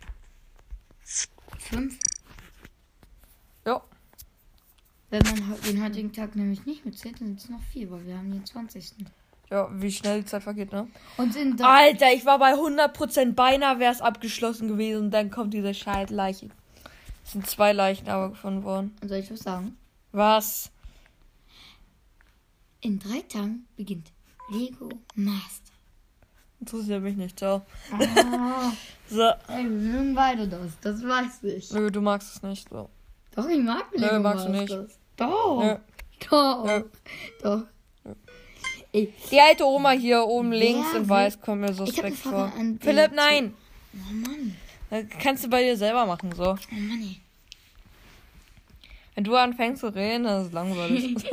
fünf. 1.59 1.99
Ja. 3.65 3.83
Wenn 5.11 5.23
man 5.23 5.61
den 5.63 5.83
heutigen 5.83 6.13
Tag 6.13 6.37
nämlich 6.37 6.67
nicht 6.67 6.85
mitzählt, 6.85 7.21
dann 7.21 7.29
sind 7.29 7.41
es 7.41 7.49
noch 7.49 7.63
vier, 7.73 7.91
weil 7.91 8.07
wir 8.07 8.19
haben 8.19 8.31
den 8.31 8.45
20. 8.45 8.93
Ja, 9.51 9.69
wie 9.73 9.91
schnell 9.91 10.21
die 10.21 10.27
Zeit 10.27 10.43
vergeht, 10.43 10.73
ne? 10.73 10.87
Und 11.17 11.35
in 11.35 11.57
drei. 11.57 11.89
Alter, 11.89 12.13
ich 12.13 12.27
war 12.27 12.39
bei 12.39 12.53
100% 12.55 13.33
beinahe 13.33 13.79
wäre 13.79 13.93
es 13.93 14.03
abgeschlossen 14.03 14.69
gewesen 14.69 15.05
und 15.07 15.11
dann 15.11 15.31
kommt 15.31 15.55
diese 15.55 15.73
scheiß 15.73 16.11
Leiche. 16.11 16.51
Es 17.25 17.33
sind 17.33 17.47
zwei 17.47 17.73
Leichen 17.73 18.09
aber 18.09 18.31
gefunden 18.31 18.63
worden. 18.65 18.95
Und 19.01 19.09
soll 19.09 19.19
ich 19.19 19.31
was 19.31 19.41
sagen? 19.41 19.79
Was? 20.13 20.71
In 22.81 22.99
drei 22.99 23.21
Tagen 23.23 23.67
beginnt 23.77 24.13
Lego 24.51 24.91
Master. 25.15 25.73
Interessiert 26.61 27.03
mich 27.03 27.17
nicht, 27.17 27.39
ciao. 27.39 27.63
Ah, 27.93 28.73
So. 29.09 29.23
ey, 29.23 29.65
wir 29.65 29.71
mögen 29.71 30.15
beide 30.15 30.47
das, 30.47 30.73
das 30.83 31.03
weiß 31.03 31.43
ich. 31.45 31.73
Nö, 31.73 31.91
du 31.91 32.03
magst 32.03 32.37
es 32.37 32.43
nicht, 32.43 32.69
so. 32.69 32.91
Doch, 33.39 33.49
ich 33.49 33.63
mag 33.63 33.85
Lego 33.93 34.19
magst 34.19 34.47
du 34.47 34.51
nicht. 34.51 34.77
Doch. 35.17 35.63
Nö. 35.63 35.77
Doch. 36.29 36.65
Nö. 36.65 36.85
Doch. 37.41 37.63
Ey, 38.93 39.15
Die 39.31 39.41
alte 39.41 39.65
Oma 39.65 39.91
hier 39.93 40.25
oben 40.25 40.51
links 40.51 40.93
in 40.93 41.09
weiß 41.09 41.41
kommt 41.41 41.61
mir 41.61 41.71
Ich 41.71 41.77
suspekt 41.77 42.05
eine 42.05 42.17
vor. 42.17 42.53
Philipp, 42.81 43.13
nein! 43.15 43.55
oh 43.95 44.13
Mann. 44.13 44.57
Das 44.91 45.05
kannst 45.23 45.45
du 45.45 45.49
bei 45.51 45.63
dir 45.63 45.77
selber 45.77 46.05
machen, 46.05 46.33
so. 46.35 46.51
Oh 46.51 46.75
Mann, 46.75 47.01
ey. 47.01 47.21
Wenn 49.15 49.23
du 49.23 49.37
anfängst 49.37 49.83
zu 49.83 49.95
reden, 49.95 50.25
dann 50.25 50.41
ist 50.41 50.49
es 50.49 50.53
langweilig. 50.53 51.17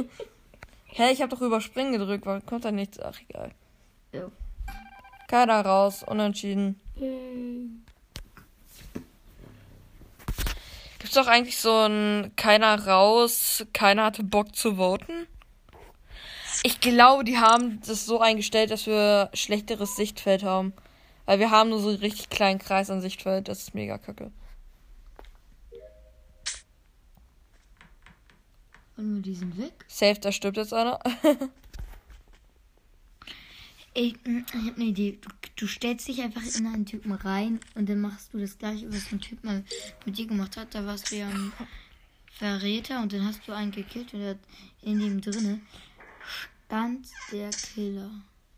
Hä, 0.85 1.12
ich 1.12 1.24
hab 1.24 1.31
doch 1.31 1.41
überspringen 1.41 1.93
gedrückt, 1.93 2.27
weil 2.27 2.41
kommt 2.41 2.65
da 2.65 2.71
nichts. 2.71 3.00
Ach, 3.00 3.19
egal. 3.27 3.50
Ja. 4.12 4.29
Keiner 5.27 5.65
raus, 5.65 6.03
unentschieden. 6.03 6.79
Gibt's 6.93 7.85
doch 11.17 11.27
eigentlich 11.27 11.57
so 11.57 11.72
ein 11.86 12.31
keiner 12.36 12.88
raus, 12.88 13.65
keiner 13.74 14.05
hatte 14.05 14.24
Bock 14.24 14.55
zu 14.55 14.75
voten? 14.75 15.27
Ich 16.63 16.79
glaube, 16.79 17.24
die 17.24 17.38
haben 17.38 17.81
das 17.86 18.05
so 18.05 18.19
eingestellt, 18.19 18.71
dass 18.71 18.86
wir 18.88 19.30
schlechteres 19.34 19.95
Sichtfeld 19.95 20.43
haben. 20.43 20.73
Weil 21.25 21.39
wir 21.39 21.49
haben 21.49 21.69
nur 21.69 21.80
so 21.80 21.89
einen 21.89 21.97
richtig 21.97 22.30
kleinen 22.30 22.60
Kreis 22.60 22.89
an 22.89 23.01
Sichtfeld. 23.01 23.47
Das 23.47 23.60
ist 23.60 23.75
mega 23.75 23.97
kacke. 23.97 24.32
Und 28.97 29.13
nur 29.13 29.21
die 29.21 29.36
sind 29.36 29.58
weg. 29.58 29.73
Safe, 29.88 30.19
da 30.19 30.32
stirbt 30.32 30.58
jetzt 30.58 30.73
einer. 30.73 30.99
Ey, 33.97 34.13
mm, 34.25 34.43
ich 34.53 34.67
hab 34.67 34.75
eine 34.75 34.86
Idee. 34.86 35.17
Du, 35.21 35.29
du 35.55 35.67
stellst 35.67 36.10
dich 36.10 36.21
einfach 36.21 36.43
in 36.43 36.67
einen 36.67 36.86
Typen 36.86 37.13
rein 37.13 37.62
und 37.75 37.88
dann 37.88 38.01
machst 38.01 38.34
du 38.34 38.38
das 38.38 38.58
gleiche, 38.58 38.91
was 38.93 39.10
ein 39.12 39.21
Typ 39.21 39.41
mal 39.43 39.63
mit 40.05 40.17
dir 40.17 40.27
gemacht 40.27 40.58
hat. 40.58 40.75
Da 40.75 40.86
warst 40.86 41.12
du 41.12 41.15
ja 41.15 41.29
ein 41.29 41.53
Verräter 42.34 43.01
und 43.01 43.13
dann 43.13 43.25
hast 43.25 43.47
du 43.47 43.53
einen 43.53 43.71
gekillt 43.71 44.13
und 44.13 44.38
in 44.81 44.99
dem 44.99 45.21
drinne 45.21 45.62
stand 46.65 47.08
der 47.31 47.49
Killer. 47.51 48.12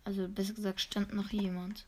Also 0.06 0.28
besser 0.28 0.54
gesagt 0.54 0.82
stand 0.82 1.14
noch 1.14 1.30
jemand. 1.30 1.86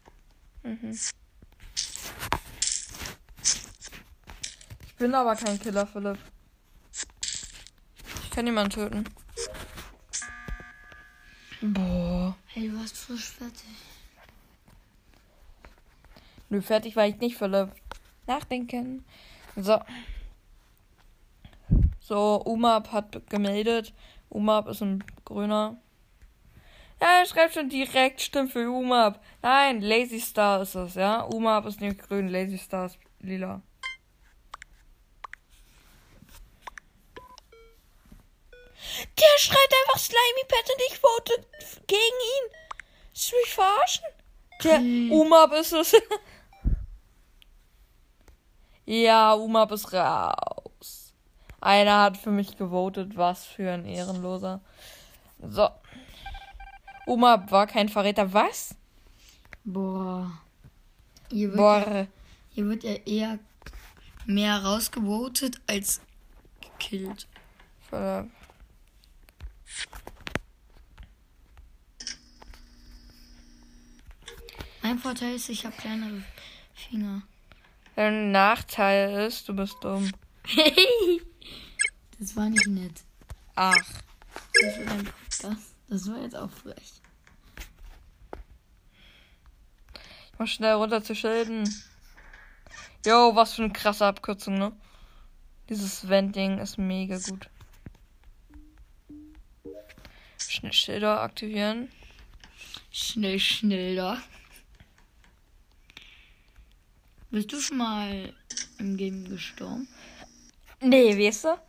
Ich 4.85 4.95
bin 4.99 5.15
aber 5.15 5.35
kein 5.35 5.59
Killer, 5.59 5.87
Philipp. 5.87 6.19
Ich 8.25 8.29
kann 8.29 8.45
niemanden 8.45 8.69
töten. 8.69 9.05
Boah. 11.61 12.37
Hey, 12.59 12.67
du 12.67 12.77
warst 12.77 12.97
frisch 12.97 13.29
fertig. 13.29 13.69
Nö, 16.49 16.61
fertig 16.61 16.93
war 16.97 17.07
ich 17.07 17.17
nicht, 17.17 17.37
Philipp. 17.37 17.69
Nachdenken. 18.27 19.05
So. 19.55 19.79
So, 22.01 22.41
Umab 22.43 22.91
hat 22.91 23.29
gemeldet. 23.29 23.93
Umab 24.27 24.67
ist 24.67 24.81
ein 24.81 25.05
grüner. 25.23 25.77
Ja, 26.99 27.19
er 27.19 27.25
schreibt 27.27 27.53
schon 27.53 27.69
direkt, 27.69 28.19
stimmt 28.19 28.51
für 28.51 28.69
Umab. 28.69 29.23
Nein, 29.41 29.79
Lazy 29.79 30.19
Star 30.19 30.61
ist 30.61 30.75
es, 30.75 30.95
ja. 30.95 31.21
Umab 31.21 31.65
ist 31.65 31.79
nicht 31.79 32.09
grün, 32.09 32.27
Lazy 32.27 32.57
Star 32.57 32.87
ist 32.87 32.99
lila. 33.21 33.61
Der 39.17 39.39
schreibt 39.39 39.73
einfach 39.85 39.99
Slimy 39.99 40.43
Pet 40.47 40.69
und 40.73 40.81
ich 40.91 40.99
vote 40.99 41.33
gegen 41.87 41.99
ihn. 41.99 42.51
Willst 43.13 43.31
du 43.31 43.35
mich 43.37 43.53
verarschen? 43.53 44.03
Der 44.63 44.75
Okay. 44.79 45.09
Umab 45.11 45.53
ist 45.53 45.71
es. 45.71 45.93
ja, 48.85 49.33
Umab 49.33 49.71
ist 49.71 49.93
raus. 49.93 51.13
Einer 51.61 52.01
hat 52.03 52.17
für 52.17 52.31
mich 52.31 52.57
gewotet. 52.57 53.15
Was 53.15 53.45
für 53.45 53.71
ein 53.71 53.85
Ehrenloser. 53.85 54.61
So. 55.41 55.69
Umab 57.05 57.51
war 57.51 57.67
kein 57.67 57.89
Verräter. 57.89 58.33
Was? 58.33 58.75
Boah. 59.63 60.31
Hier 61.31 61.49
wird, 61.49 61.59
Ja, 61.59 61.79
Boah. 61.79 62.07
hier 62.49 62.65
wird 62.65 62.83
ja 62.83 62.93
eher 63.05 63.39
mehr 64.25 64.63
rausgevotet 64.63 65.59
als 65.67 66.01
gekillt. 66.61 67.27
Philipp. 67.89 68.29
Mein 74.89 74.97
Vorteil 74.97 75.35
ist, 75.35 75.49
ich 75.49 75.67
habe 75.67 75.75
kleinere 75.75 76.23
Finger. 76.73 77.21
Der 77.95 78.09
Nachteil 78.09 79.27
ist, 79.27 79.47
du 79.47 79.55
bist 79.55 79.75
dumm. 79.81 80.11
das 82.19 82.35
war 82.35 82.49
nicht 82.49 82.65
nett. 82.65 83.03
Ach. 83.53 83.75
Das 83.75 84.87
war, 84.87 84.93
ein 84.93 85.05
Podcast. 85.05 85.75
das 85.89 86.09
war 86.09 86.19
jetzt 86.23 86.35
auch 86.35 86.49
frech. 86.49 86.91
Ich 90.33 90.39
muss 90.39 90.49
schnell 90.49 90.73
runter 90.73 91.03
zu 91.03 91.13
Schilden. 91.13 91.71
Jo, 93.05 93.35
was 93.35 93.53
für 93.53 93.65
eine 93.65 93.71
krasse 93.71 94.07
Abkürzung, 94.07 94.57
ne? 94.57 94.71
Dieses 95.69 96.09
Venting 96.09 96.57
ist 96.57 96.79
mega 96.79 97.19
gut. 97.19 97.47
Schnell 100.39 100.73
Schilder 100.73 101.21
aktivieren. 101.21 101.91
Schnell, 102.89 103.37
schnell 103.37 103.95
da. 103.95 104.19
Bist 107.31 107.51
du 107.51 107.61
schon 107.61 107.77
mal 107.77 108.33
im 108.79 108.97
Game 108.97 109.29
gestorben? 109.29 109.87
Nee, 110.81 111.15
weißt 111.15 111.43
du? 111.43 111.59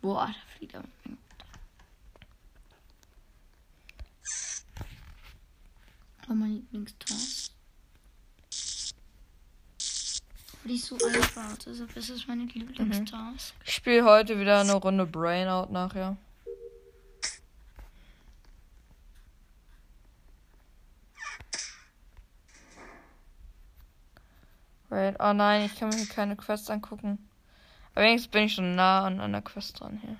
Boah, 0.00 0.26
da 0.26 0.56
fliegt 0.56 0.74
er. 0.74 0.84
Oh, 6.30 6.34
mein 6.34 6.52
Lieblingstask. 6.52 7.52
Die 10.64 10.74
ist 10.76 10.86
so 10.86 10.96
einfach. 10.96 11.58
Deshalb 11.58 11.94
ist 11.94 12.08
es 12.08 12.26
meine 12.26 12.44
Lieblingstask. 12.44 13.54
Ich 13.66 13.74
spiele 13.74 14.04
heute 14.04 14.40
wieder 14.40 14.60
eine 14.60 14.74
Runde 14.74 15.04
Brainout 15.04 15.70
nachher. 15.70 16.16
Wait, 25.12 25.20
oh 25.20 25.34
nein, 25.34 25.66
ich 25.66 25.78
kann 25.78 25.90
mir 25.90 25.96
hier 25.96 26.06
keine 26.06 26.36
Quests 26.36 26.70
angucken. 26.70 27.18
Aber 27.94 28.04
wenigstens 28.04 28.30
bin 28.30 28.44
ich 28.44 28.54
schon 28.54 28.74
nah 28.74 29.04
an 29.04 29.20
einer 29.20 29.42
Quest 29.42 29.78
dran 29.78 29.98
hier. 29.98 30.16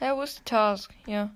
Hey, 0.00 0.16
wo 0.16 0.22
ist 0.22 0.40
die 0.40 0.44
Task? 0.44 0.92
Hier. 1.04 1.30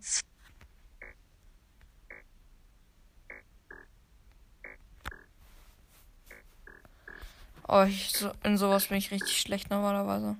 Oh, 7.68 7.82
ich, 7.82 8.10
so, 8.10 8.32
in 8.42 8.58
sowas 8.58 8.86
bin 8.88 8.98
ich 8.98 9.12
richtig 9.12 9.40
schlecht 9.40 9.70
normalerweise. 9.70 10.36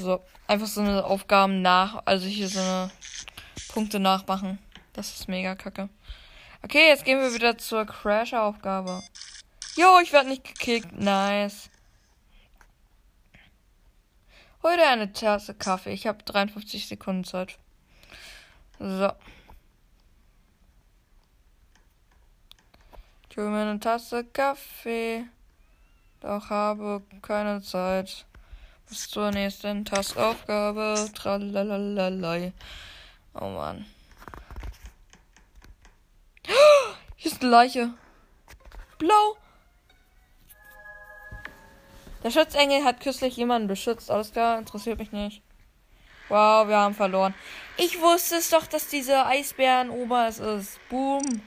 So, 0.00 0.24
einfach 0.46 0.66
so 0.66 0.80
eine 0.80 1.04
Aufgaben 1.04 1.60
nach, 1.60 2.02
also 2.06 2.26
hier 2.26 2.48
so 2.48 2.58
eine 2.58 2.90
Punkte 3.68 4.00
nachmachen. 4.00 4.58
Das 4.94 5.14
ist 5.14 5.28
mega 5.28 5.54
kacke. 5.54 5.90
Okay, 6.62 6.88
jetzt 6.88 7.04
gehen 7.04 7.20
wir 7.20 7.34
wieder 7.34 7.58
zur 7.58 7.84
Crash-Aufgabe. 7.84 9.02
Jo, 9.76 9.98
ich 10.02 10.12
werde 10.14 10.30
nicht 10.30 10.44
gekickt. 10.44 10.92
Nice. 10.92 11.68
Heute 14.62 14.86
eine 14.86 15.12
Tasse 15.12 15.54
Kaffee. 15.54 15.92
Ich 15.92 16.06
habe 16.06 16.22
53 16.22 16.88
Sekunden 16.88 17.24
Zeit. 17.24 17.58
So. 18.78 19.12
Ich 23.28 23.36
hole 23.36 23.50
mir 23.50 23.62
eine 23.62 23.80
Tasse 23.80 24.24
Kaffee. 24.24 25.24
Doch 26.20 26.48
habe 26.48 27.02
keine 27.20 27.60
Zeit. 27.60 28.24
Bis 28.90 29.08
zur 29.08 29.30
nächsten 29.30 29.84
Taskaufgabe. 29.84 31.08
Tralalalai. 31.14 32.52
Oh 33.34 33.48
Mann. 33.48 33.86
Hier 37.16 37.30
ist 37.30 37.40
eine 37.40 37.50
Leiche. 37.50 37.94
Blau. 38.98 39.36
Der 42.24 42.32
Schutzengel 42.32 42.84
hat 42.84 43.00
kürzlich 43.00 43.36
jemanden 43.36 43.68
beschützt. 43.68 44.10
Alles 44.10 44.32
klar, 44.32 44.58
interessiert 44.58 44.98
mich 44.98 45.12
nicht. 45.12 45.42
Wow, 46.28 46.66
wir 46.66 46.76
haben 46.76 46.94
verloren. 46.94 47.34
Ich 47.76 48.00
wusste 48.00 48.36
es 48.36 48.50
doch, 48.50 48.66
dass 48.66 48.88
diese 48.88 49.24
Eisbären 49.24 49.90
Oma 49.90 50.26
es 50.26 50.40
ist. 50.40 50.80
Boom. 50.88 51.42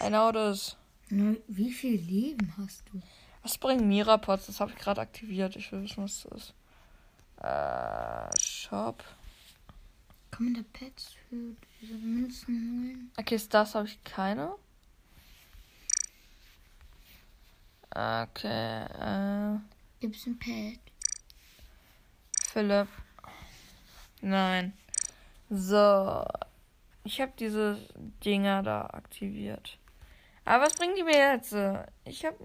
I 0.00 0.08
know 0.08 0.30
this. 0.32 0.76
Wie 1.08 1.72
viel 1.72 2.00
Leben 2.00 2.54
hast 2.58 2.84
du? 2.92 3.00
Was 3.42 3.58
bringt 3.58 3.84
Mirapods? 3.84 4.46
Das 4.46 4.60
habe 4.60 4.70
ich 4.70 4.78
gerade 4.78 5.00
aktiviert. 5.00 5.56
Ich 5.56 5.70
will 5.72 5.82
wissen, 5.82 6.04
was 6.04 6.22
das 6.22 6.32
ist. 6.32 6.54
Äh, 7.44 8.40
Shop. 8.40 9.02
Man 10.38 10.54
da 10.54 10.62
Pets 10.72 11.14
für 11.28 11.54
diese 11.80 11.94
Münzen 11.94 12.46
holen? 12.46 13.12
Okay, 13.16 13.38
Stars 13.38 13.74
habe 13.74 13.86
ich 13.86 14.02
keine. 14.02 14.54
Okay, 17.90 18.84
äh. 18.84 19.58
Gibt's 20.00 20.26
ein 20.26 20.38
Pet? 20.38 20.80
Philipp. 22.52 22.88
Nein. 24.20 24.72
So. 25.50 26.24
Ich 27.04 27.20
habe 27.20 27.32
diese 27.38 27.78
Dinger 28.24 28.62
da 28.62 28.86
aktiviert. 28.86 29.78
Aber 30.44 30.64
was 30.64 30.74
bringen 30.74 30.96
die 30.96 31.04
mir 31.04 31.34
jetzt? 31.34 31.54
Ich 32.04 32.24
habe. 32.24 32.36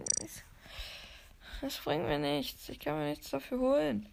Das 1.61 1.77
bringt 1.77 2.05
mir 2.05 2.19
nichts. 2.19 2.69
Ich 2.69 2.79
kann 2.79 2.97
mir 2.97 3.09
nichts 3.09 3.29
dafür 3.29 3.59
holen. 3.59 4.07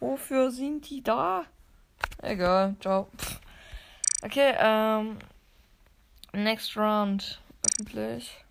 Wofür 0.00 0.50
sind 0.50 0.88
die 0.88 1.02
da? 1.02 1.44
Egal, 2.22 2.76
ciao. 2.80 3.08
Okay, 4.22 4.54
ähm. 4.58 5.18
Next 6.32 6.76
round. 6.76 7.40
Öffentlich. 7.62 8.44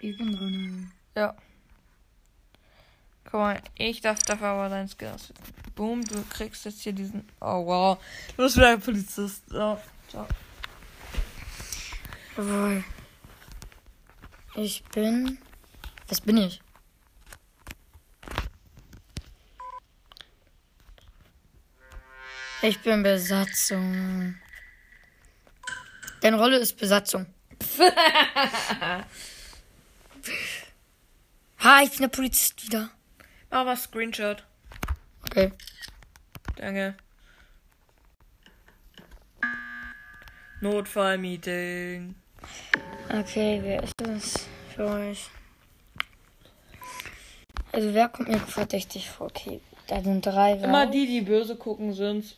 Ich 0.00 0.18
bin 0.18 0.32
dran. 0.36 0.92
Ja. 1.14 1.34
Guck 3.24 3.40
mal, 3.40 3.62
ich 3.76 4.00
darf 4.00 4.22
dafür 4.24 4.48
aber 4.48 4.68
dein 4.68 4.88
Skin 4.88 5.08
aussetzen. 5.08 5.54
Boom, 5.74 6.04
du 6.04 6.22
kriegst 6.24 6.64
jetzt 6.66 6.82
hier 6.82 6.92
diesen. 6.92 7.26
Oh 7.40 7.64
wow. 7.64 7.98
Du 8.36 8.42
bist 8.42 8.56
wieder 8.56 8.70
ein 8.70 8.80
Polizist. 8.80 9.44
Ja, 9.50 9.80
ciao. 10.08 10.26
Jawohl. 12.36 12.84
Ich 14.56 14.82
bin. 14.92 15.38
Was 16.08 16.20
bin 16.20 16.36
ich? 16.36 16.60
Ich 22.62 22.80
bin 22.80 23.02
Besatzung. 23.02 24.36
Deine 26.22 26.38
Rolle 26.38 26.56
ist 26.56 26.78
Besatzung. 26.78 27.26
ha, 31.58 31.82
ich 31.82 31.90
bin 31.90 32.00
der 32.00 32.08
Polizist 32.08 32.64
wieder. 32.64 32.90
Mach 33.50 33.64
mal 33.64 33.76
Screenshot. 33.76 34.44
Okay. 35.26 35.52
Danke. 36.56 36.96
Notfallmeeting. 40.60 42.14
Okay, 43.10 43.60
wer 43.62 43.82
ist 43.82 43.94
das 43.98 44.46
für 44.74 44.86
euch? 44.86 45.28
Also 47.72 47.92
wer 47.94 48.08
kommt 48.08 48.28
mir 48.28 48.38
verdächtig 48.38 49.10
vor? 49.10 49.26
Okay, 49.26 49.60
da 49.88 50.00
sind 50.02 50.24
drei. 50.24 50.52
Immer 50.54 50.86
die, 50.86 51.06
die 51.06 51.20
böse 51.22 51.56
gucken, 51.56 51.92
sind's. 51.92 52.36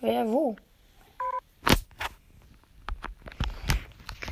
Wer 0.00 0.26
wo? 0.28 0.56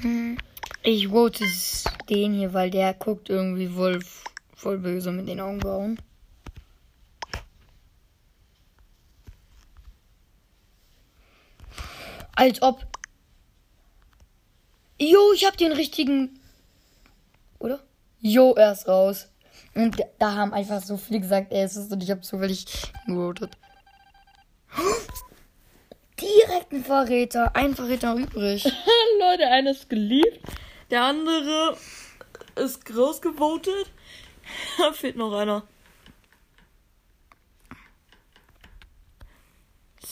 Hm, 0.02 0.38
Ich 0.82 1.08
vote 1.08 1.44
s- 1.44 1.84
den 2.08 2.32
hier, 2.34 2.52
weil 2.54 2.70
der 2.70 2.94
guckt 2.94 3.28
irgendwie 3.28 3.68
voll, 3.68 4.00
voll 4.56 4.78
böse 4.78 5.12
mit 5.12 5.28
den 5.28 5.40
Augenbrauen. 5.40 6.00
Als 12.40 12.62
ob. 12.62 12.86
Jo, 14.98 15.34
ich 15.34 15.44
hab 15.44 15.58
den 15.58 15.72
richtigen. 15.72 16.40
Oder? 17.58 17.80
Jo, 18.18 18.54
er 18.54 18.72
ist 18.72 18.88
raus. 18.88 19.28
Und 19.74 19.98
da 20.18 20.36
haben 20.36 20.54
einfach 20.54 20.82
so 20.82 20.96
viele 20.96 21.20
gesagt, 21.20 21.52
er 21.52 21.66
ist 21.66 21.76
es 21.76 21.92
und 21.92 22.02
ich 22.02 22.10
hab 22.10 22.24
zufällig 22.24 22.64
gewotet. 23.06 23.50
Direkt 26.18 26.72
ein 26.72 26.82
Verräter. 26.82 27.54
Ein 27.54 27.74
Verräter 27.74 28.14
übrig. 28.14 28.64
Leute, 29.20 29.46
einer 29.48 29.72
ist 29.72 29.90
geliebt, 29.90 30.40
der 30.90 31.02
andere 31.02 31.76
ist 32.56 32.80
rausgevotet. 32.96 33.92
Da 34.78 34.92
fehlt 34.92 35.16
noch 35.16 35.32
einer. 35.34 35.62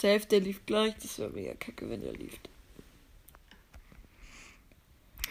Safe, 0.00 0.26
der 0.26 0.40
lief 0.40 0.64
gleich. 0.66 0.94
Das 1.02 1.18
wäre 1.18 1.30
mega 1.30 1.54
kacke, 1.54 1.88
wenn 1.90 2.00
der 2.02 2.12
lief. 2.12 2.38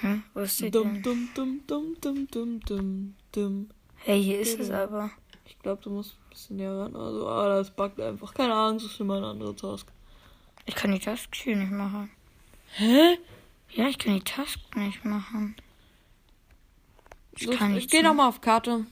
Hä? 0.01 0.21
Wo 0.33 0.45
steht 0.45 0.75
Dum, 0.75 0.93
der? 0.95 1.01
dum, 1.03 1.29
dum, 1.33 1.61
dum, 1.67 1.95
dum, 2.01 2.27
dum, 2.29 2.59
dum, 2.61 3.15
dum. 3.31 3.69
Hey, 3.97 4.21
hier 4.23 4.39
ist 4.39 4.59
es 4.59 4.69
aber. 4.69 5.09
Ich 5.45 5.57
glaube, 5.59 5.81
du 5.81 5.89
musst 5.89 6.13
ein 6.15 6.29
bisschen 6.29 6.55
näher 6.57 6.77
ran. 6.77 6.95
Also, 6.95 7.27
ah, 7.27 7.47
das 7.57 7.71
buggt 7.71 7.99
einfach. 7.99 8.33
Keine 8.33 8.53
Ahnung, 8.53 8.77
das 8.79 8.91
ist 8.91 8.99
immer 8.99 9.17
eine 9.17 9.27
andere 9.27 9.55
Task. 9.55 9.87
Ich 10.65 10.75
kann 10.75 10.91
die 10.91 10.99
Task 10.99 11.33
hier 11.33 11.55
nicht 11.55 11.71
machen. 11.71 12.11
Hä? 12.73 13.17
Ja, 13.71 13.87
ich 13.87 13.97
kann 13.97 14.13
die 14.15 14.23
Task 14.23 14.59
nicht 14.75 15.03
machen. 15.05 15.55
Ich 17.37 17.45
So, 17.45 17.51
kann 17.51 17.75
ich 17.75 17.89
sehen. 17.89 18.03
nochmal 18.03 18.27
auf 18.29 18.41
Karte. 18.41 18.85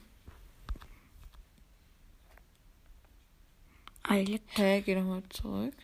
Alter. 4.16 4.40
Hä, 4.56 4.82
geh 4.82 4.96
nochmal 4.96 5.24
zurück. 5.30 5.76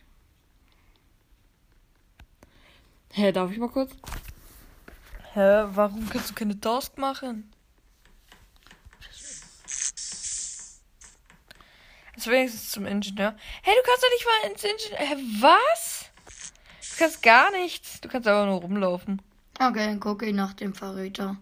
Hä, 3.13 3.31
darf 3.31 3.51
ich 3.51 3.57
mal 3.57 3.69
kurz? 3.69 3.91
Hä, 5.33 5.63
warum 5.75 6.09
kannst 6.09 6.29
du 6.29 6.33
keine 6.33 6.59
Task 6.59 6.97
machen? 6.97 7.51
Das 12.15 12.25
ist 12.25 12.31
wenigstens 12.31 12.69
zum 12.71 12.85
Ingenieur. 12.85 13.35
Hey, 13.63 13.73
du 13.75 13.81
kannst 13.83 14.03
doch 14.03 14.09
nicht 14.13 14.25
mal 14.25 14.51
ins 14.51 14.63
Ingenieur. 14.63 14.99
Hä, 14.99 15.15
was? 15.41 16.05
Du 16.91 16.97
kannst 16.99 17.23
gar 17.23 17.51
nichts. 17.51 17.99
Du 17.99 18.07
kannst 18.07 18.27
aber 18.27 18.45
nur 18.45 18.61
rumlaufen. 18.61 19.21
Okay, 19.59 19.87
dann 19.87 19.99
gucke 19.99 20.25
ich 20.25 20.33
nach 20.33 20.53
dem 20.53 20.73
Verräter. 20.73 21.35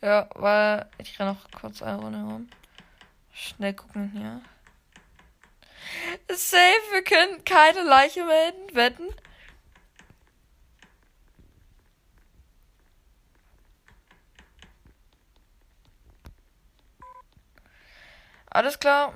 Ja, 0.00 0.28
weil 0.34 0.88
ich 0.98 1.18
renne 1.18 1.32
noch 1.32 1.50
kurz 1.50 1.82
eine 1.82 1.98
Runde 1.98 2.20
rum. 2.20 2.48
Schnell 3.32 3.74
gucken 3.74 4.10
hier. 4.12 4.40
Safe, 6.28 6.92
wir 6.92 7.02
können 7.02 7.44
keine 7.44 7.82
Leiche 7.82 8.24
melden, 8.24 8.74
wetten. 8.74 9.14
Alles 18.50 18.78
klar. 18.78 19.14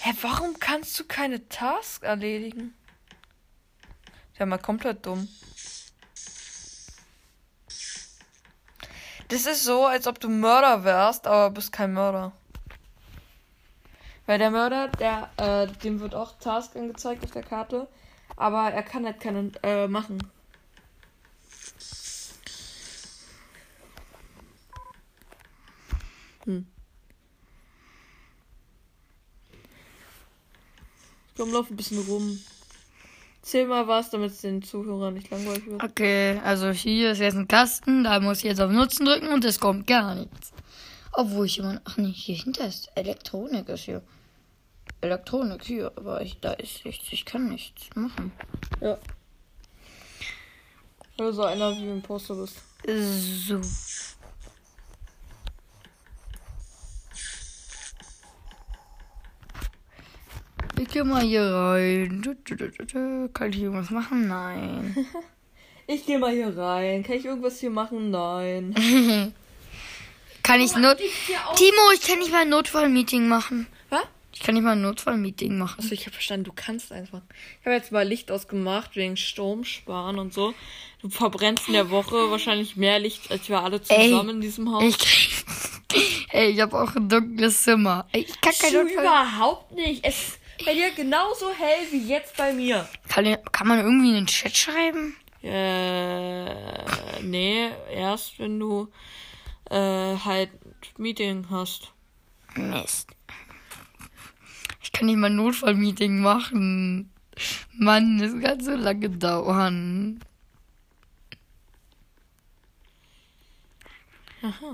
Hä, 0.00 0.12
warum 0.22 0.58
kannst 0.58 0.98
du 0.98 1.04
keine 1.04 1.48
Task 1.48 2.02
erledigen? 2.02 2.74
Ja, 4.38 4.46
mal 4.46 4.58
komplett 4.58 5.04
dumm. 5.04 5.28
Das 9.28 9.46
ist 9.46 9.64
so, 9.64 9.86
als 9.86 10.06
ob 10.06 10.20
du 10.20 10.28
Mörder 10.28 10.84
wärst, 10.84 11.26
aber 11.26 11.50
bist 11.50 11.72
kein 11.72 11.92
Mörder. 11.92 12.32
Weil 14.26 14.38
der 14.38 14.50
Mörder, 14.50 14.88
der, 14.88 15.30
äh, 15.36 15.66
dem 15.84 16.00
wird 16.00 16.14
auch 16.14 16.38
Task 16.40 16.74
angezeigt 16.76 17.24
auf 17.24 17.30
der 17.30 17.44
Karte, 17.44 17.86
aber 18.36 18.70
er 18.70 18.82
kann 18.82 19.04
halt 19.04 19.20
keine 19.20 19.52
äh, 19.62 19.86
machen. 19.86 20.18
Hm. 26.44 26.66
Komm, 31.36 31.52
lauf 31.52 31.70
ein 31.70 31.76
bisschen 31.76 31.98
rum. 32.06 32.40
Zähl 33.42 33.66
mal 33.66 33.86
was, 33.86 34.10
damit 34.10 34.32
es 34.32 34.40
den 34.40 34.62
Zuhörern 34.62 35.14
nicht 35.14 35.30
langweilig 35.30 35.66
wird. 35.66 35.82
Okay, 35.84 36.40
also 36.44 36.70
hier 36.70 37.12
ist 37.12 37.20
jetzt 37.20 37.36
ein 37.36 37.46
Kasten, 37.46 38.02
da 38.02 38.18
muss 38.18 38.38
ich 38.38 38.44
jetzt 38.44 38.60
auf 38.60 38.72
Nutzen 38.72 39.06
drücken 39.06 39.28
und 39.28 39.44
es 39.44 39.60
kommt 39.60 39.86
gar 39.86 40.16
nichts. 40.16 40.52
Obwohl 41.18 41.46
ich 41.46 41.58
immer. 41.58 41.80
Ach 41.84 41.96
nee, 41.96 42.12
hier 42.12 42.36
ist 42.36 42.46
ein 42.46 42.52
Test. 42.52 42.90
Elektronik 42.94 43.70
ist 43.70 43.84
hier. 43.84 44.02
Elektronik 45.00 45.64
hier, 45.64 45.90
aber 45.96 46.20
ich, 46.20 46.38
da 46.40 46.52
ist 46.52 46.84
nichts. 46.84 47.10
Ich 47.10 47.24
kann 47.24 47.48
nichts 47.48 47.88
machen. 47.94 48.32
Ja. 48.82 48.98
Weil 51.16 51.28
du 51.28 51.32
so 51.32 51.44
einer 51.44 51.74
wie 51.74 51.88
ein 51.88 52.02
Poster 52.02 52.34
bist. 52.34 52.60
So. 52.86 53.62
Ich 60.78 60.88
geh 60.88 61.02
mal 61.02 61.22
hier 61.22 61.50
rein. 61.50 62.20
Kann 63.32 63.50
ich 63.52 63.62
irgendwas 63.62 63.90
machen? 63.90 64.28
Nein. 64.28 65.06
Ich 65.88 66.04
geh 66.04 66.18
mal 66.18 66.32
hier 66.32 66.58
rein. 66.58 67.04
Kann 67.04 67.14
ich 67.14 67.26
irgendwas 67.26 67.60
hier 67.60 67.70
machen? 67.70 68.10
Nein. 68.10 68.74
Kann 70.46 70.60
ich 70.60 70.76
Not. 70.76 70.98
Timo, 71.56 71.90
ich 71.94 72.00
kann 72.02 72.18
nicht 72.20 72.30
mal 72.30 72.42
ein 72.42 72.48
Notfallmeeting 72.50 73.26
machen. 73.26 73.66
Was? 73.90 74.02
Ich 74.32 74.40
kann 74.40 74.54
nicht 74.54 74.64
mal 74.64 74.72
ein 74.72 74.82
Notfallmeeting 74.82 75.56
machen. 75.58 75.76
Achso, 75.80 75.92
ich 75.92 76.02
habe 76.02 76.12
verstanden, 76.12 76.44
du 76.44 76.52
kannst 76.54 76.92
einfach. 76.92 77.22
Ich 77.60 77.66
habe 77.66 77.74
jetzt 77.76 77.90
mal 77.90 78.06
Licht 78.06 78.30
ausgemacht 78.30 78.94
wegen 78.94 79.16
Stromsparen 79.16 80.18
und 80.18 80.32
so. 80.34 80.54
Du 81.02 81.08
verbrennst 81.08 81.66
in 81.68 81.72
der 81.74 81.90
Woche 81.90 82.30
wahrscheinlich 82.30 82.76
mehr 82.76 82.98
Licht 82.98 83.30
als 83.30 83.48
wir 83.48 83.60
alle 83.62 83.80
Ey, 83.88 84.10
zusammen 84.10 84.30
in 84.36 84.40
diesem 84.40 84.72
Haus. 84.72 84.84
Ich. 84.84 85.44
Ey, 86.30 86.50
ich 86.50 86.60
habe 86.60 86.78
auch 86.80 86.94
ein 86.94 87.08
dunkles 87.08 87.62
Zimmer. 87.62 88.06
Ey, 88.12 88.20
Ich 88.28 88.40
kann 88.40 88.52
kein 88.60 88.72
Du 88.72 88.82
Notfall. 88.84 89.04
überhaupt 89.04 89.72
nicht. 89.72 90.04
Es 90.04 90.14
ist 90.28 90.38
bei 90.64 90.74
dir 90.74 90.90
genauso 90.90 91.46
hell 91.50 91.86
wie 91.90 92.06
jetzt 92.06 92.36
bei 92.36 92.52
mir. 92.52 92.88
Kann, 93.08 93.36
kann 93.52 93.66
man 93.66 93.78
irgendwie 93.80 94.08
in 94.10 94.14
den 94.16 94.26
Chat 94.26 94.56
schreiben? 94.56 95.16
Äh, 95.42 97.22
nee, 97.22 97.68
erst 97.94 98.38
wenn 98.38 98.58
du 98.60 98.88
äh, 99.70 100.16
halt 100.16 100.50
Meeting 100.98 101.46
hast. 101.50 101.92
Mist. 102.54 103.10
Ich 104.82 104.92
kann 104.92 105.06
nicht 105.06 105.16
mal 105.16 105.30
Notfallmeeting 105.30 106.20
machen. 106.20 107.10
Mann, 107.72 108.18
das 108.18 108.40
kann 108.40 108.60
so 108.60 108.72
lange 108.72 109.10
dauern. 109.10 110.20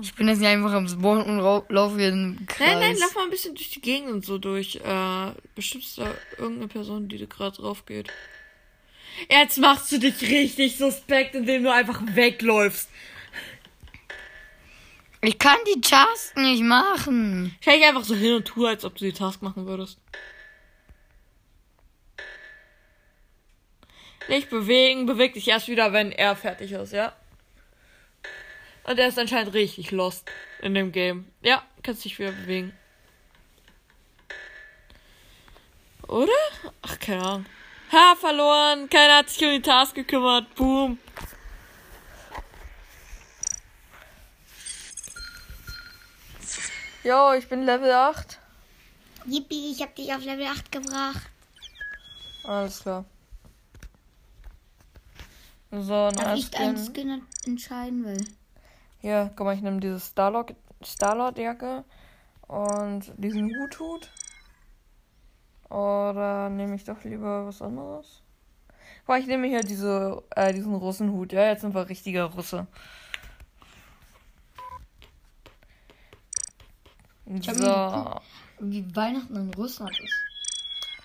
Ich 0.01 0.13
bin 0.13 0.27
jetzt 0.27 0.39
nicht 0.39 0.47
einfach 0.47 0.73
am 0.73 0.87
Spawn 0.87 1.23
und 1.23 1.39
laufe 1.69 1.97
hier 1.97 2.09
im 2.09 2.45
Kreis. 2.47 2.67
Nein, 2.67 2.79
nein, 2.79 2.97
lauf 2.97 3.15
mal 3.15 3.23
ein 3.23 3.29
bisschen 3.29 3.55
durch 3.55 3.71
die 3.71 3.81
Gegend 3.81 4.11
und 4.11 4.25
so 4.25 4.37
durch. 4.37 4.75
Äh, 4.75 5.31
bestimmt 5.55 5.83
ist 5.83 5.97
da 5.97 6.13
irgendeine 6.37 6.67
Person, 6.67 7.07
die 7.07 7.17
da 7.17 7.25
gerade 7.25 7.57
drauf 7.57 7.85
geht. 7.85 8.09
Jetzt 9.29 9.57
machst 9.57 9.91
du 9.91 9.99
dich 9.99 10.21
richtig 10.21 10.77
suspekt, 10.77 11.35
indem 11.35 11.63
du 11.63 11.71
einfach 11.71 12.01
wegläufst. 12.13 12.89
Ich 15.25 15.39
kann 15.39 15.57
die 15.73 15.79
Task 15.79 16.35
nicht 16.35 16.63
machen. 16.63 17.55
Stell 17.61 17.77
dich 17.77 17.87
einfach 17.87 18.03
so 18.03 18.13
hin 18.13 18.33
und 18.33 18.45
tu, 18.45 18.65
als 18.65 18.83
ob 18.83 18.97
du 18.97 19.05
die 19.05 19.13
Task 19.13 19.41
machen 19.41 19.65
würdest. 19.65 19.97
Nicht 24.27 24.49
bewegen, 24.49 25.05
beweg 25.05 25.33
dich 25.33 25.47
erst 25.47 25.69
wieder, 25.69 25.93
wenn 25.93 26.11
er 26.11 26.35
fertig 26.35 26.73
ist, 26.73 26.91
ja? 26.91 27.15
Und 28.83 28.99
er 28.99 29.07
ist 29.07 29.17
anscheinend 29.17 29.53
richtig 29.53 29.91
lost 29.91 30.29
in 30.61 30.73
dem 30.73 30.91
Game. 30.91 31.31
Ja, 31.41 31.63
kannst 31.83 32.03
dich 32.03 32.19
wieder 32.19 32.33
bewegen. 32.33 32.73
Oder? 36.09 36.31
Ach, 36.81 36.99
keine 36.99 37.23
Ahnung. 37.23 37.45
Ha, 37.93 38.15
verloren. 38.19 38.89
Keiner 38.89 39.19
hat 39.19 39.29
sich 39.29 39.41
um 39.45 39.51
die 39.51 39.61
Task 39.61 39.95
gekümmert. 39.95 40.53
Boom. 40.55 40.99
Jo, 47.03 47.33
ich 47.33 47.49
bin 47.49 47.63
Level 47.63 47.91
8. 47.91 48.39
Yippie, 49.25 49.71
ich 49.71 49.81
hab 49.81 49.93
dich 49.93 50.13
auf 50.13 50.23
Level 50.23 50.45
8 50.45 50.71
gebracht. 50.71 51.29
Alles 52.45 52.79
klar. 52.79 53.03
So, 55.69 55.93
ein 55.93 56.15
Darf 56.15 56.37
ich 56.37 56.55
einen 56.57 56.77
Skin. 56.77 57.21
Entscheiden, 57.45 58.05
weil. 58.05 58.25
Hier, 58.99 59.31
guck 59.35 59.45
mal, 59.45 59.55
ich 59.55 59.61
nehme 59.61 59.81
diese 59.81 59.99
Starlord, 59.99 60.55
Starlord 60.81 61.37
Jacke 61.37 61.83
und 62.47 63.11
diesen 63.17 63.49
Hut-Hut. 63.53 64.09
Oder 65.69 66.49
nehme 66.49 66.75
ich 66.75 66.85
doch 66.85 67.03
lieber 67.03 67.47
was 67.47 67.61
anderes? 67.61 68.21
Guck 68.99 69.07
mal, 69.09 69.19
ich 69.19 69.27
nehme 69.27 69.47
hier 69.47 69.63
diese, 69.63 70.23
äh, 70.37 70.53
diesen 70.53 70.73
Russenhut. 70.73 71.33
Ja, 71.33 71.47
jetzt 71.47 71.61
sind 71.61 71.75
wir 71.75 71.89
richtiger 71.89 72.25
Russe. 72.25 72.67
Hab 77.47 77.55
So. 77.55 78.21
Wie 78.59 78.95
Weihnachten 78.95 79.35
in 79.35 79.53
Russland 79.53 79.97
ist. 79.99 80.13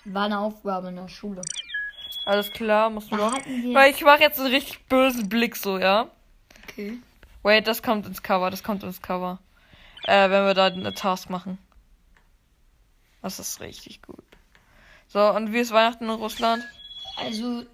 War 0.05 0.25
eine 0.25 0.39
Aufgabe 0.39 0.89
in 0.89 0.95
der 0.95 1.07
Schule. 1.07 1.41
Alles 2.25 2.51
klar, 2.51 2.89
musst 2.89 3.11
du 3.11 3.17
Da 3.17 3.31
noch. 3.31 3.45
Weil 3.73 3.91
ich 3.91 4.03
mache 4.03 4.21
jetzt 4.21 4.39
einen 4.39 4.53
richtig 4.53 4.85
bösen 4.85 5.29
Blick 5.29 5.55
so, 5.55 5.77
ja? 5.77 6.09
Okay. 6.63 6.99
Wait, 7.43 7.67
das 7.67 7.81
kommt 7.81 8.05
ins 8.05 8.21
Cover, 8.21 8.49
das 8.49 8.63
kommt 8.63 8.83
ins 8.83 9.01
Cover. 9.01 9.39
Äh, 10.03 10.29
wenn 10.29 10.45
wir 10.45 10.53
da 10.53 10.67
eine 10.67 10.93
Task 10.93 11.29
machen. 11.29 11.57
Das 13.21 13.39
ist 13.39 13.59
richtig 13.59 14.01
gut. 14.01 14.23
So, 15.07 15.19
und 15.31 15.51
wie 15.53 15.59
ist 15.59 15.71
Weihnachten 15.71 16.05
in 16.05 16.11
Russland? 16.11 16.63
Also, 17.17 17.65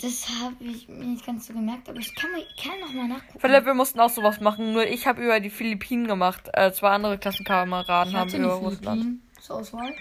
das 0.00 0.28
habe 0.28 0.54
ich 0.60 0.88
mir 0.88 1.04
nicht 1.04 1.26
ganz 1.26 1.48
so 1.48 1.52
gemerkt, 1.52 1.88
aber 1.88 1.98
ich 1.98 2.14
kann, 2.14 2.30
mal, 2.30 2.44
kann 2.62 2.78
noch 2.80 2.92
mal 2.92 3.08
nachgucken. 3.08 3.40
Philipp, 3.40 3.64
wir 3.64 3.74
mussten 3.74 3.98
auch 3.98 4.10
sowas 4.10 4.40
machen, 4.40 4.72
nur 4.72 4.86
ich 4.86 5.06
habe 5.06 5.22
über 5.22 5.40
die 5.40 5.50
Philippinen 5.50 6.06
gemacht. 6.06 6.48
Äh, 6.52 6.72
zwei 6.72 6.90
andere 6.90 7.18
Klassenkameraden 7.18 8.16
haben 8.16 8.30
über 8.32 8.54
Russland. 8.54 9.20
Zur 9.40 9.56
Auswahl. 9.56 9.92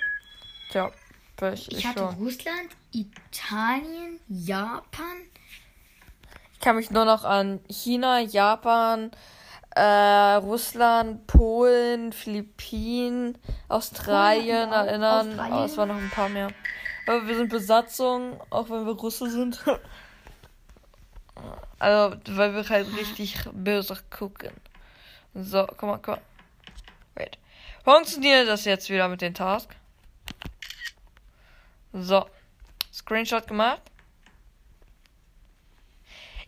Tja, 0.71 0.91
ich, 1.53 1.71
Ich 1.71 1.77
ich 1.79 1.87
hatte 1.87 1.99
schon. 1.99 2.15
Russland, 2.15 2.69
Italien, 2.91 4.19
Japan. 4.27 5.17
Ich 6.53 6.59
kann 6.59 6.75
mich 6.75 6.91
nur 6.91 7.05
noch 7.05 7.23
an 7.23 7.59
China, 7.67 8.19
Japan, 8.19 9.11
äh, 9.75 9.81
Russland, 9.81 11.25
Polen, 11.27 12.11
Philippinen, 12.13 13.37
Australien 13.67 14.69
Polen 14.69 14.87
erinnern. 14.87 15.27
Australien. 15.29 15.53
Aber 15.53 15.65
es 15.65 15.77
waren 15.77 15.89
noch 15.89 15.97
ein 15.97 16.09
paar 16.09 16.29
mehr. 16.29 16.49
Aber 17.07 17.25
wir 17.25 17.35
sind 17.37 17.49
Besatzung, 17.49 18.39
auch 18.49 18.69
wenn 18.69 18.85
wir 18.85 18.93
Russe 18.93 19.29
sind. 19.29 19.63
also, 21.79 22.17
weil 22.27 22.53
wir 22.53 22.67
halt 22.69 22.95
richtig 22.97 23.37
böse 23.53 23.97
gucken. 24.09 24.51
So, 25.33 25.65
guck 25.65 25.83
mal, 25.83 25.97
guck 25.97 26.07
mal. 26.07 26.21
Wait. 27.15 27.37
Funktioniert 27.83 28.47
das 28.47 28.65
jetzt 28.65 28.89
wieder 28.89 29.07
mit 29.07 29.21
den 29.21 29.33
Tasks? 29.33 29.75
So. 31.93 32.25
Screenshot 32.93 33.47
gemacht. 33.47 33.81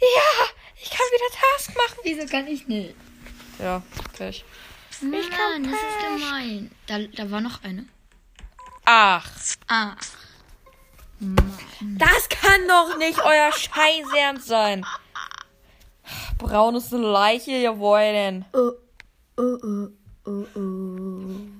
Ja, 0.01 0.45
ich 0.81 0.89
kann 0.89 1.05
wieder 1.11 1.39
Task 1.39 1.75
machen. 1.75 1.99
Wieso 2.03 2.27
kann 2.27 2.47
ich 2.47 2.67
nicht? 2.67 2.95
Ja, 3.59 3.81
Pech. 4.17 4.43
Nein, 5.01 5.63
das 5.63 5.73
ist 5.73 6.23
gemein. 6.23 6.71
Da, 6.87 6.99
da 6.99 7.31
war 7.31 7.39
noch 7.41 7.63
eine. 7.63 7.85
Ach, 8.85 9.29
Ah. 9.67 9.95
Das 11.19 12.29
kann 12.29 12.67
doch 12.67 12.97
nicht 12.97 13.19
euer 13.19 13.51
Scheiß 13.51 14.07
ernst 14.17 14.47
sein. 14.47 14.85
Braun 16.37 16.75
ist 16.75 16.93
eine 16.93 17.05
Leiche, 17.05 17.51
jawohl 17.51 17.99
denn. 17.99 18.45
Oh, 18.53 18.71
oh, 19.37 19.57
oh, 19.63 19.87
oh, 20.25 20.45
oh. 20.55 21.59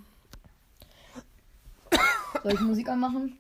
Soll 2.44 2.54
ich 2.54 2.62
Musik 2.62 2.88
anmachen? 2.88 3.38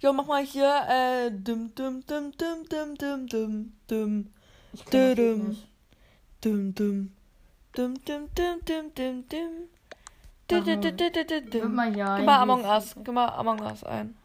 Jo, 0.00 0.12
mach 0.12 0.26
mal 0.26 0.44
hier, 0.44 0.82
äh, 0.88 1.30
dum, 1.30 1.74
dum, 1.74 2.04
dum, 2.06 2.32
dum, 2.36 2.64
dum, 2.68 2.96
dum, 2.98 3.26
dum, 3.28 3.72
dum, 3.86 4.26
Ich 4.72 4.84
Dum, 4.84 5.14
dum, 5.14 5.56
dum, 6.40 7.12
dum, 7.72 8.04
dum, 8.04 8.28
dum, 8.34 8.60
dum, 8.64 8.94
dum, 8.94 9.28
dum. 9.28 9.68
Dum. 10.48 10.66
Gib 11.56 12.26
mal 12.26 12.40
Among 12.42 12.64
Us, 12.64 12.94
gib 12.96 13.14
mal 13.14 13.28
Among 13.28 13.60
Us 13.60 13.84
ein. 13.84 14.16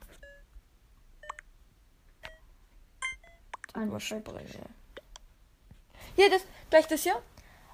Überspringen. 3.84 4.26
Hier, 6.16 6.30
das, 6.30 6.42
gleich 6.70 6.88
das 6.88 7.04
hier. 7.04 7.22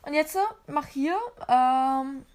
Und 0.01 0.13
jetzt 0.13 0.37
mach 0.67 0.87
hier, 0.87 1.17
ähm, 1.47 2.25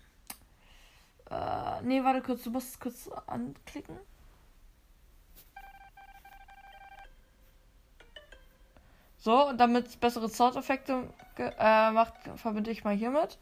äh, 1.31 1.83
nee, 1.83 2.03
warte 2.03 2.23
kurz, 2.23 2.43
du 2.43 2.51
musst 2.51 2.71
es 2.71 2.81
kurz 2.81 3.11
anklicken. 3.27 3.99
So, 9.19 9.49
und 9.49 9.59
damit 9.59 9.89
es 9.89 9.97
bessere 9.97 10.31
Soundeffekte 10.31 11.11
äh, 11.37 11.91
macht, 11.91 12.15
verbinde 12.37 12.71
ich 12.71 12.85
mal 12.85 12.95
hiermit. 12.95 13.37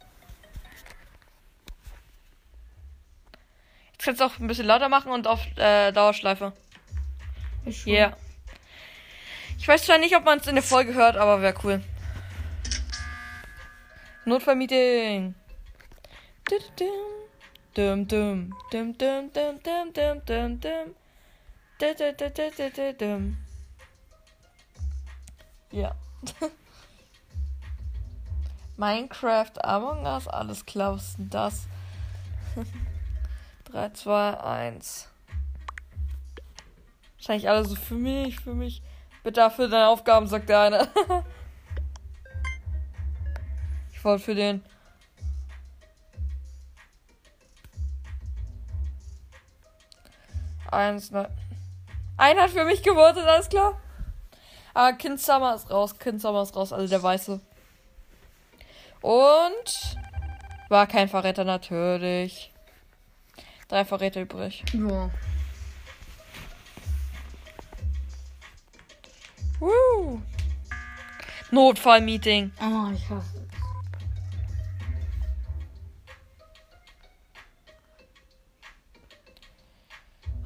Jetzt 3.93 4.05
kannst 4.05 4.21
du 4.21 4.25
auch 4.25 4.39
ein 4.39 4.49
bisschen 4.49 4.67
lauter 4.67 4.89
machen 4.89 5.13
und 5.13 5.29
auf 5.29 5.41
äh, 5.57 5.93
Dauerschleife. 5.93 6.53
Ja. 7.85 7.93
Yeah. 7.93 8.17
Ich 9.59 9.67
weiß 9.67 9.85
zwar 9.85 9.99
nicht, 9.99 10.15
ob 10.15 10.25
man 10.25 10.39
es 10.39 10.47
in 10.47 10.55
der 10.55 10.63
Folge 10.63 10.95
hört, 10.95 11.17
aber 11.17 11.43
wäre 11.43 11.55
cool. 11.65 11.83
Notfallmeeting. 14.25 15.35
Ja. 25.71 25.95
Minecraft, 28.77 29.53
Among 29.65 30.05
Us, 30.05 30.29
alles 30.29 30.67
klar, 30.67 30.95
was 30.95 31.09
ist 31.09 31.19
denn 31.19 31.31
das? 31.31 31.67
3, 33.65 33.91
2, 33.91 34.41
1. 34.41 35.09
Wahrscheinlich 37.17 37.49
alle 37.49 37.65
so 37.65 37.75
für 37.75 37.95
mich, 37.95 38.41
für 38.41 38.55
mich. 38.55 38.83
Bitte 39.27 39.41
dafür 39.41 39.67
deine 39.67 39.89
Aufgaben, 39.89 40.29
sagt 40.29 40.49
der 40.49 40.61
eine. 40.61 40.89
ich 43.93 44.05
wollte 44.05 44.23
für 44.23 44.37
den. 44.37 44.65
Eins, 50.71 51.11
ne. 51.11 51.29
Einer 52.17 52.43
hat 52.43 52.51
für 52.51 52.65
mich 52.65 52.85
gewotet, 52.85 53.27
alles 53.27 53.49
klar. 53.49 53.81
Aber 54.75 54.93
Kind 54.93 55.21
Summer 55.21 55.57
ist 55.57 55.73
raus, 55.73 55.99
Kind 55.99 56.23
Summer 56.23 56.43
ist 56.43 56.55
raus, 56.55 56.73
also 56.73 56.87
der 56.87 57.03
Weiße. 57.03 57.41
Und 59.01 59.97
war 60.69 60.87
kein 60.87 61.09
Verräter 61.09 61.43
natürlich. 61.43 62.55
Drei 63.67 63.85
Verräter 63.85 64.21
übrig. 64.21 64.63
Ja. 64.73 65.11
Woo. 69.61 70.21
Notfallmeeting. 71.51 72.53
Oh, 72.61 72.91
ich 72.95 73.09
hasse 73.09 73.39
es. 73.39 73.47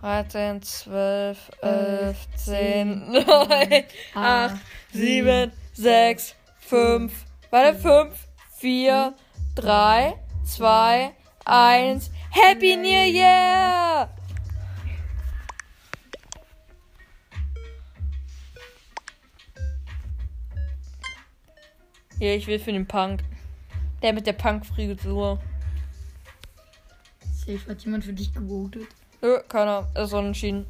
Dreizehn, 0.01 0.63
zwölf, 0.63 1.51
elf, 1.61 2.01
Elf, 2.01 2.17
zehn, 2.37 3.11
neun, 3.11 3.27
acht, 3.27 3.85
acht, 4.15 4.57
sieben, 4.93 5.53
sechs, 5.75 6.35
fünf. 6.59 7.27
Warte, 7.51 7.79
fünf, 7.79 8.29
vier, 8.57 9.15
drei, 9.55 10.15
zwei, 10.45 11.13
eins. 11.45 12.11
Happy 12.31 12.77
New 12.77 12.89
Year! 12.89 14.09
Hier, 22.21 22.37
ich 22.37 22.47
will 22.47 22.59
für 22.59 22.71
den 22.71 22.87
Punk. 22.87 23.23
Der 24.03 24.13
mit 24.13 24.27
der 24.27 24.35
Punk-Frisur. 24.35 25.41
Safe 27.33 27.61
hat 27.67 27.83
jemand 27.83 28.05
für 28.05 28.13
dich 28.13 28.35
gewotet. 28.35 28.89
Nö, 29.23 29.41
keiner. 29.49 29.89
Ist 29.95 30.13
unentschieden. 30.13 30.67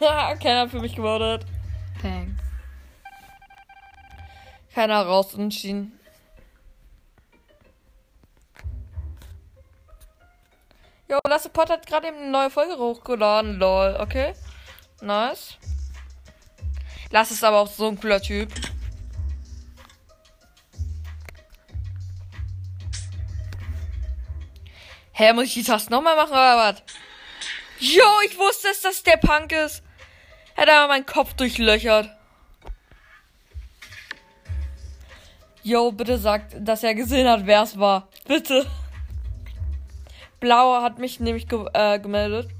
keiner 0.40 0.60
hat 0.60 0.70
für 0.70 0.80
mich 0.80 0.96
gewotet. 0.96 1.44
Thanks. 2.00 2.42
Keiner 4.72 5.02
raus 5.02 5.34
unentschieden. 5.34 5.92
Jo, 11.10 11.18
Lasse 11.28 11.50
Pott 11.50 11.68
hat 11.68 11.86
gerade 11.86 12.08
eben 12.08 12.16
eine 12.16 12.30
neue 12.30 12.50
Folge 12.50 12.78
hochgeladen, 12.78 13.58
lol, 13.58 13.94
okay? 14.00 14.32
Nice. 15.02 15.58
Lasse 17.10 17.34
ist 17.34 17.44
aber 17.44 17.60
auch 17.60 17.68
so 17.68 17.88
ein 17.88 18.00
cooler 18.00 18.22
Typ. 18.22 18.50
Hä, 25.18 25.32
muss 25.32 25.44
ich 25.44 25.54
die 25.54 25.62
Tasten 25.62 25.94
nochmal 25.94 26.14
machen 26.14 26.32
oder 26.32 26.58
was? 26.58 26.82
Jo, 27.78 28.04
ich 28.26 28.36
wusste 28.38 28.68
es, 28.68 28.82
dass 28.82 29.02
der 29.02 29.16
Punk 29.16 29.50
ist. 29.50 29.82
Hätte 30.54 30.74
aber 30.74 30.88
meinen 30.88 31.06
Kopf 31.06 31.32
durchlöchert. 31.32 32.10
Jo, 35.62 35.90
bitte 35.90 36.18
sagt, 36.18 36.56
dass 36.58 36.82
er 36.82 36.94
gesehen 36.94 37.26
hat, 37.26 37.46
wer 37.46 37.62
es 37.62 37.78
war. 37.78 38.08
Bitte. 38.28 38.66
Blauer 40.38 40.82
hat 40.82 40.98
mich 40.98 41.18
nämlich 41.18 41.48
ge 41.48 41.64
äh, 41.72 41.98
gemeldet. 41.98 42.50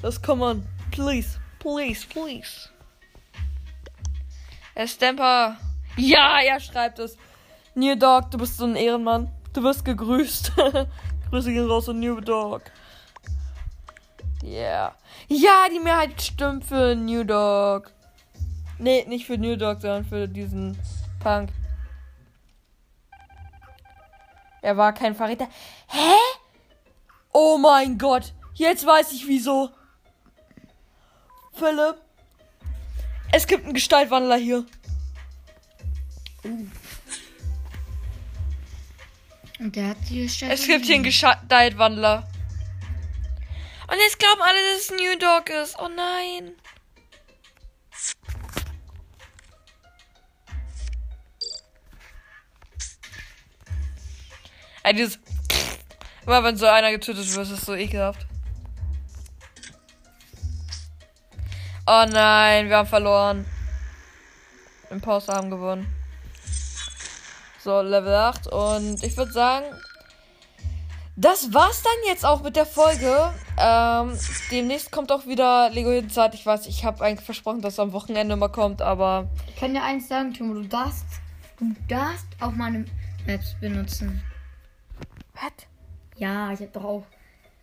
Das 0.00 0.22
come 0.22 0.46
on. 0.46 0.66
Please, 0.92 1.38
please, 1.58 2.06
please. 2.06 2.70
Herr 4.74 4.88
Stamper. 4.88 5.58
Ja, 5.98 6.40
er 6.40 6.58
schreibt 6.58 7.00
es. 7.00 7.18
New 7.74 7.94
Dog, 7.96 8.30
du 8.30 8.38
bist 8.38 8.56
so 8.56 8.64
ein 8.64 8.76
Ehrenmann. 8.76 9.30
Du 9.52 9.62
wirst 9.62 9.84
gegrüßt. 9.84 10.52
Grüße 11.32 11.50
gehen 11.50 11.66
raus 11.66 11.88
an 11.88 11.98
New 11.98 12.20
Dog. 12.20 12.60
Yeah. 14.44 14.94
Ja, 15.28 15.66
die 15.72 15.80
Mehrheit 15.80 16.20
stimmt 16.20 16.62
für 16.62 16.94
New 16.94 17.24
Dog. 17.24 17.90
Nee, 18.78 19.06
nicht 19.08 19.24
für 19.24 19.38
New 19.38 19.56
Dog, 19.56 19.80
sondern 19.80 20.04
für 20.04 20.28
diesen 20.28 20.78
Punk. 21.20 21.48
Er 24.60 24.76
war 24.76 24.92
kein 24.92 25.14
Verräter. 25.14 25.48
Hä? 25.88 26.12
Oh 27.32 27.56
mein 27.56 27.96
Gott. 27.96 28.34
Jetzt 28.52 28.84
weiß 28.84 29.12
ich 29.12 29.26
wieso. 29.26 29.70
Philipp. 31.54 31.96
Es 33.32 33.46
gibt 33.46 33.64
einen 33.64 33.72
Gestaltwandler 33.72 34.36
hier. 34.36 34.66
Und 39.58 39.76
der 39.76 39.88
hat 39.88 39.96
die 40.08 40.28
Stelle. 40.28 40.54
Es 40.54 40.66
gibt 40.66 40.86
hier 40.86 40.96
einen 40.96 41.04
Gestaltwandler. 41.04 42.28
Und 43.88 43.98
jetzt 43.98 44.18
glauben 44.18 44.40
alle, 44.40 44.58
dass 44.72 44.82
es 44.82 44.90
New 44.90 45.18
Dog 45.18 45.50
ist. 45.50 45.78
Oh 45.78 45.88
nein. 45.88 46.52
Ey, 54.82 54.94
dieses. 54.94 55.18
Immer 56.26 56.44
wenn 56.44 56.56
so 56.56 56.66
einer 56.66 56.90
getötet 56.90 57.34
wird, 57.34 57.46
ist 57.46 57.52
es 57.52 57.66
so 57.66 57.74
ekelhaft. 57.74 58.26
Oh 61.86 62.04
nein, 62.08 62.68
wir 62.68 62.76
haben 62.76 62.88
verloren. 62.88 63.44
Imposter 64.90 65.34
haben 65.34 65.50
gewonnen. 65.50 66.01
So, 67.62 67.80
Level 67.80 68.12
8. 68.14 68.48
Und 68.48 69.04
ich 69.04 69.16
würde 69.16 69.32
sagen, 69.32 69.66
das 71.14 71.52
war's 71.52 71.82
dann 71.82 71.92
jetzt 72.06 72.24
auch 72.24 72.42
mit 72.42 72.56
der 72.56 72.66
Folge. 72.66 73.32
Ähm, 73.58 74.18
demnächst 74.50 74.90
kommt 74.90 75.12
auch 75.12 75.26
wieder 75.26 75.70
Lego 75.70 76.06
Zeit. 76.08 76.34
Ich 76.34 76.44
weiß, 76.44 76.66
ich 76.66 76.84
habe 76.84 77.04
eigentlich 77.04 77.24
versprochen, 77.24 77.60
dass 77.60 77.74
es 77.74 77.78
am 77.78 77.92
Wochenende 77.92 78.34
mal 78.34 78.48
kommt, 78.48 78.82
aber 78.82 79.28
Ich 79.46 79.56
kann 79.56 79.74
dir 79.74 79.82
eins 79.82 80.08
sagen, 80.08 80.32
Timo, 80.32 80.54
du 80.54 80.64
darfst, 80.66 81.04
du 81.58 81.72
darfst 81.86 82.26
auch 82.40 82.52
meine 82.52 82.84
Maps 83.26 83.54
benutzen. 83.60 84.22
Was? 85.34 85.66
Ja, 86.16 86.52
ich 86.52 86.60
habe 86.60 86.70
doch 86.72 86.84
auch 86.84 87.06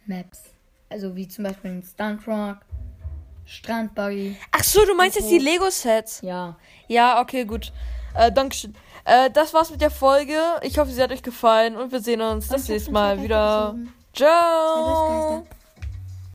Maps. 0.06 0.44
Also 0.90 1.16
wie 1.16 1.28
zum 1.28 1.44
Beispiel 1.44 1.72
den 1.72 1.84
Stunt 1.84 2.26
Rock, 2.28 2.58
Strandbuggy. 3.46 4.38
Ach 4.52 4.64
so, 4.64 4.86
du 4.86 4.96
meinst 4.96 5.18
jetzt 5.18 5.30
die 5.30 5.40
Lego 5.40 5.70
Sets? 5.70 6.22
Ja. 6.22 6.56
Ja, 6.88 7.20
okay, 7.20 7.46
gut. 7.46 7.74
Äh, 8.16 8.32
Dankeschön. 8.32 8.76
Äh, 9.06 9.30
das 9.32 9.54
war's 9.54 9.72
mit 9.72 9.82
der 9.82 9.92
Folge. 9.92 10.40
Ich 10.62 10.78
hoffe, 10.78 10.92
sie 10.92 11.02
hat 11.02 11.12
euch 11.12 11.24
gefallen 11.24 11.76
und 11.76 11.92
wir 11.92 12.00
sehen 12.00 12.22
uns 12.22 12.48
das 12.48 12.68
nächste 12.68 12.92
Mal 12.92 13.22
wieder. 13.22 13.76
Ciao. 14.14 15.46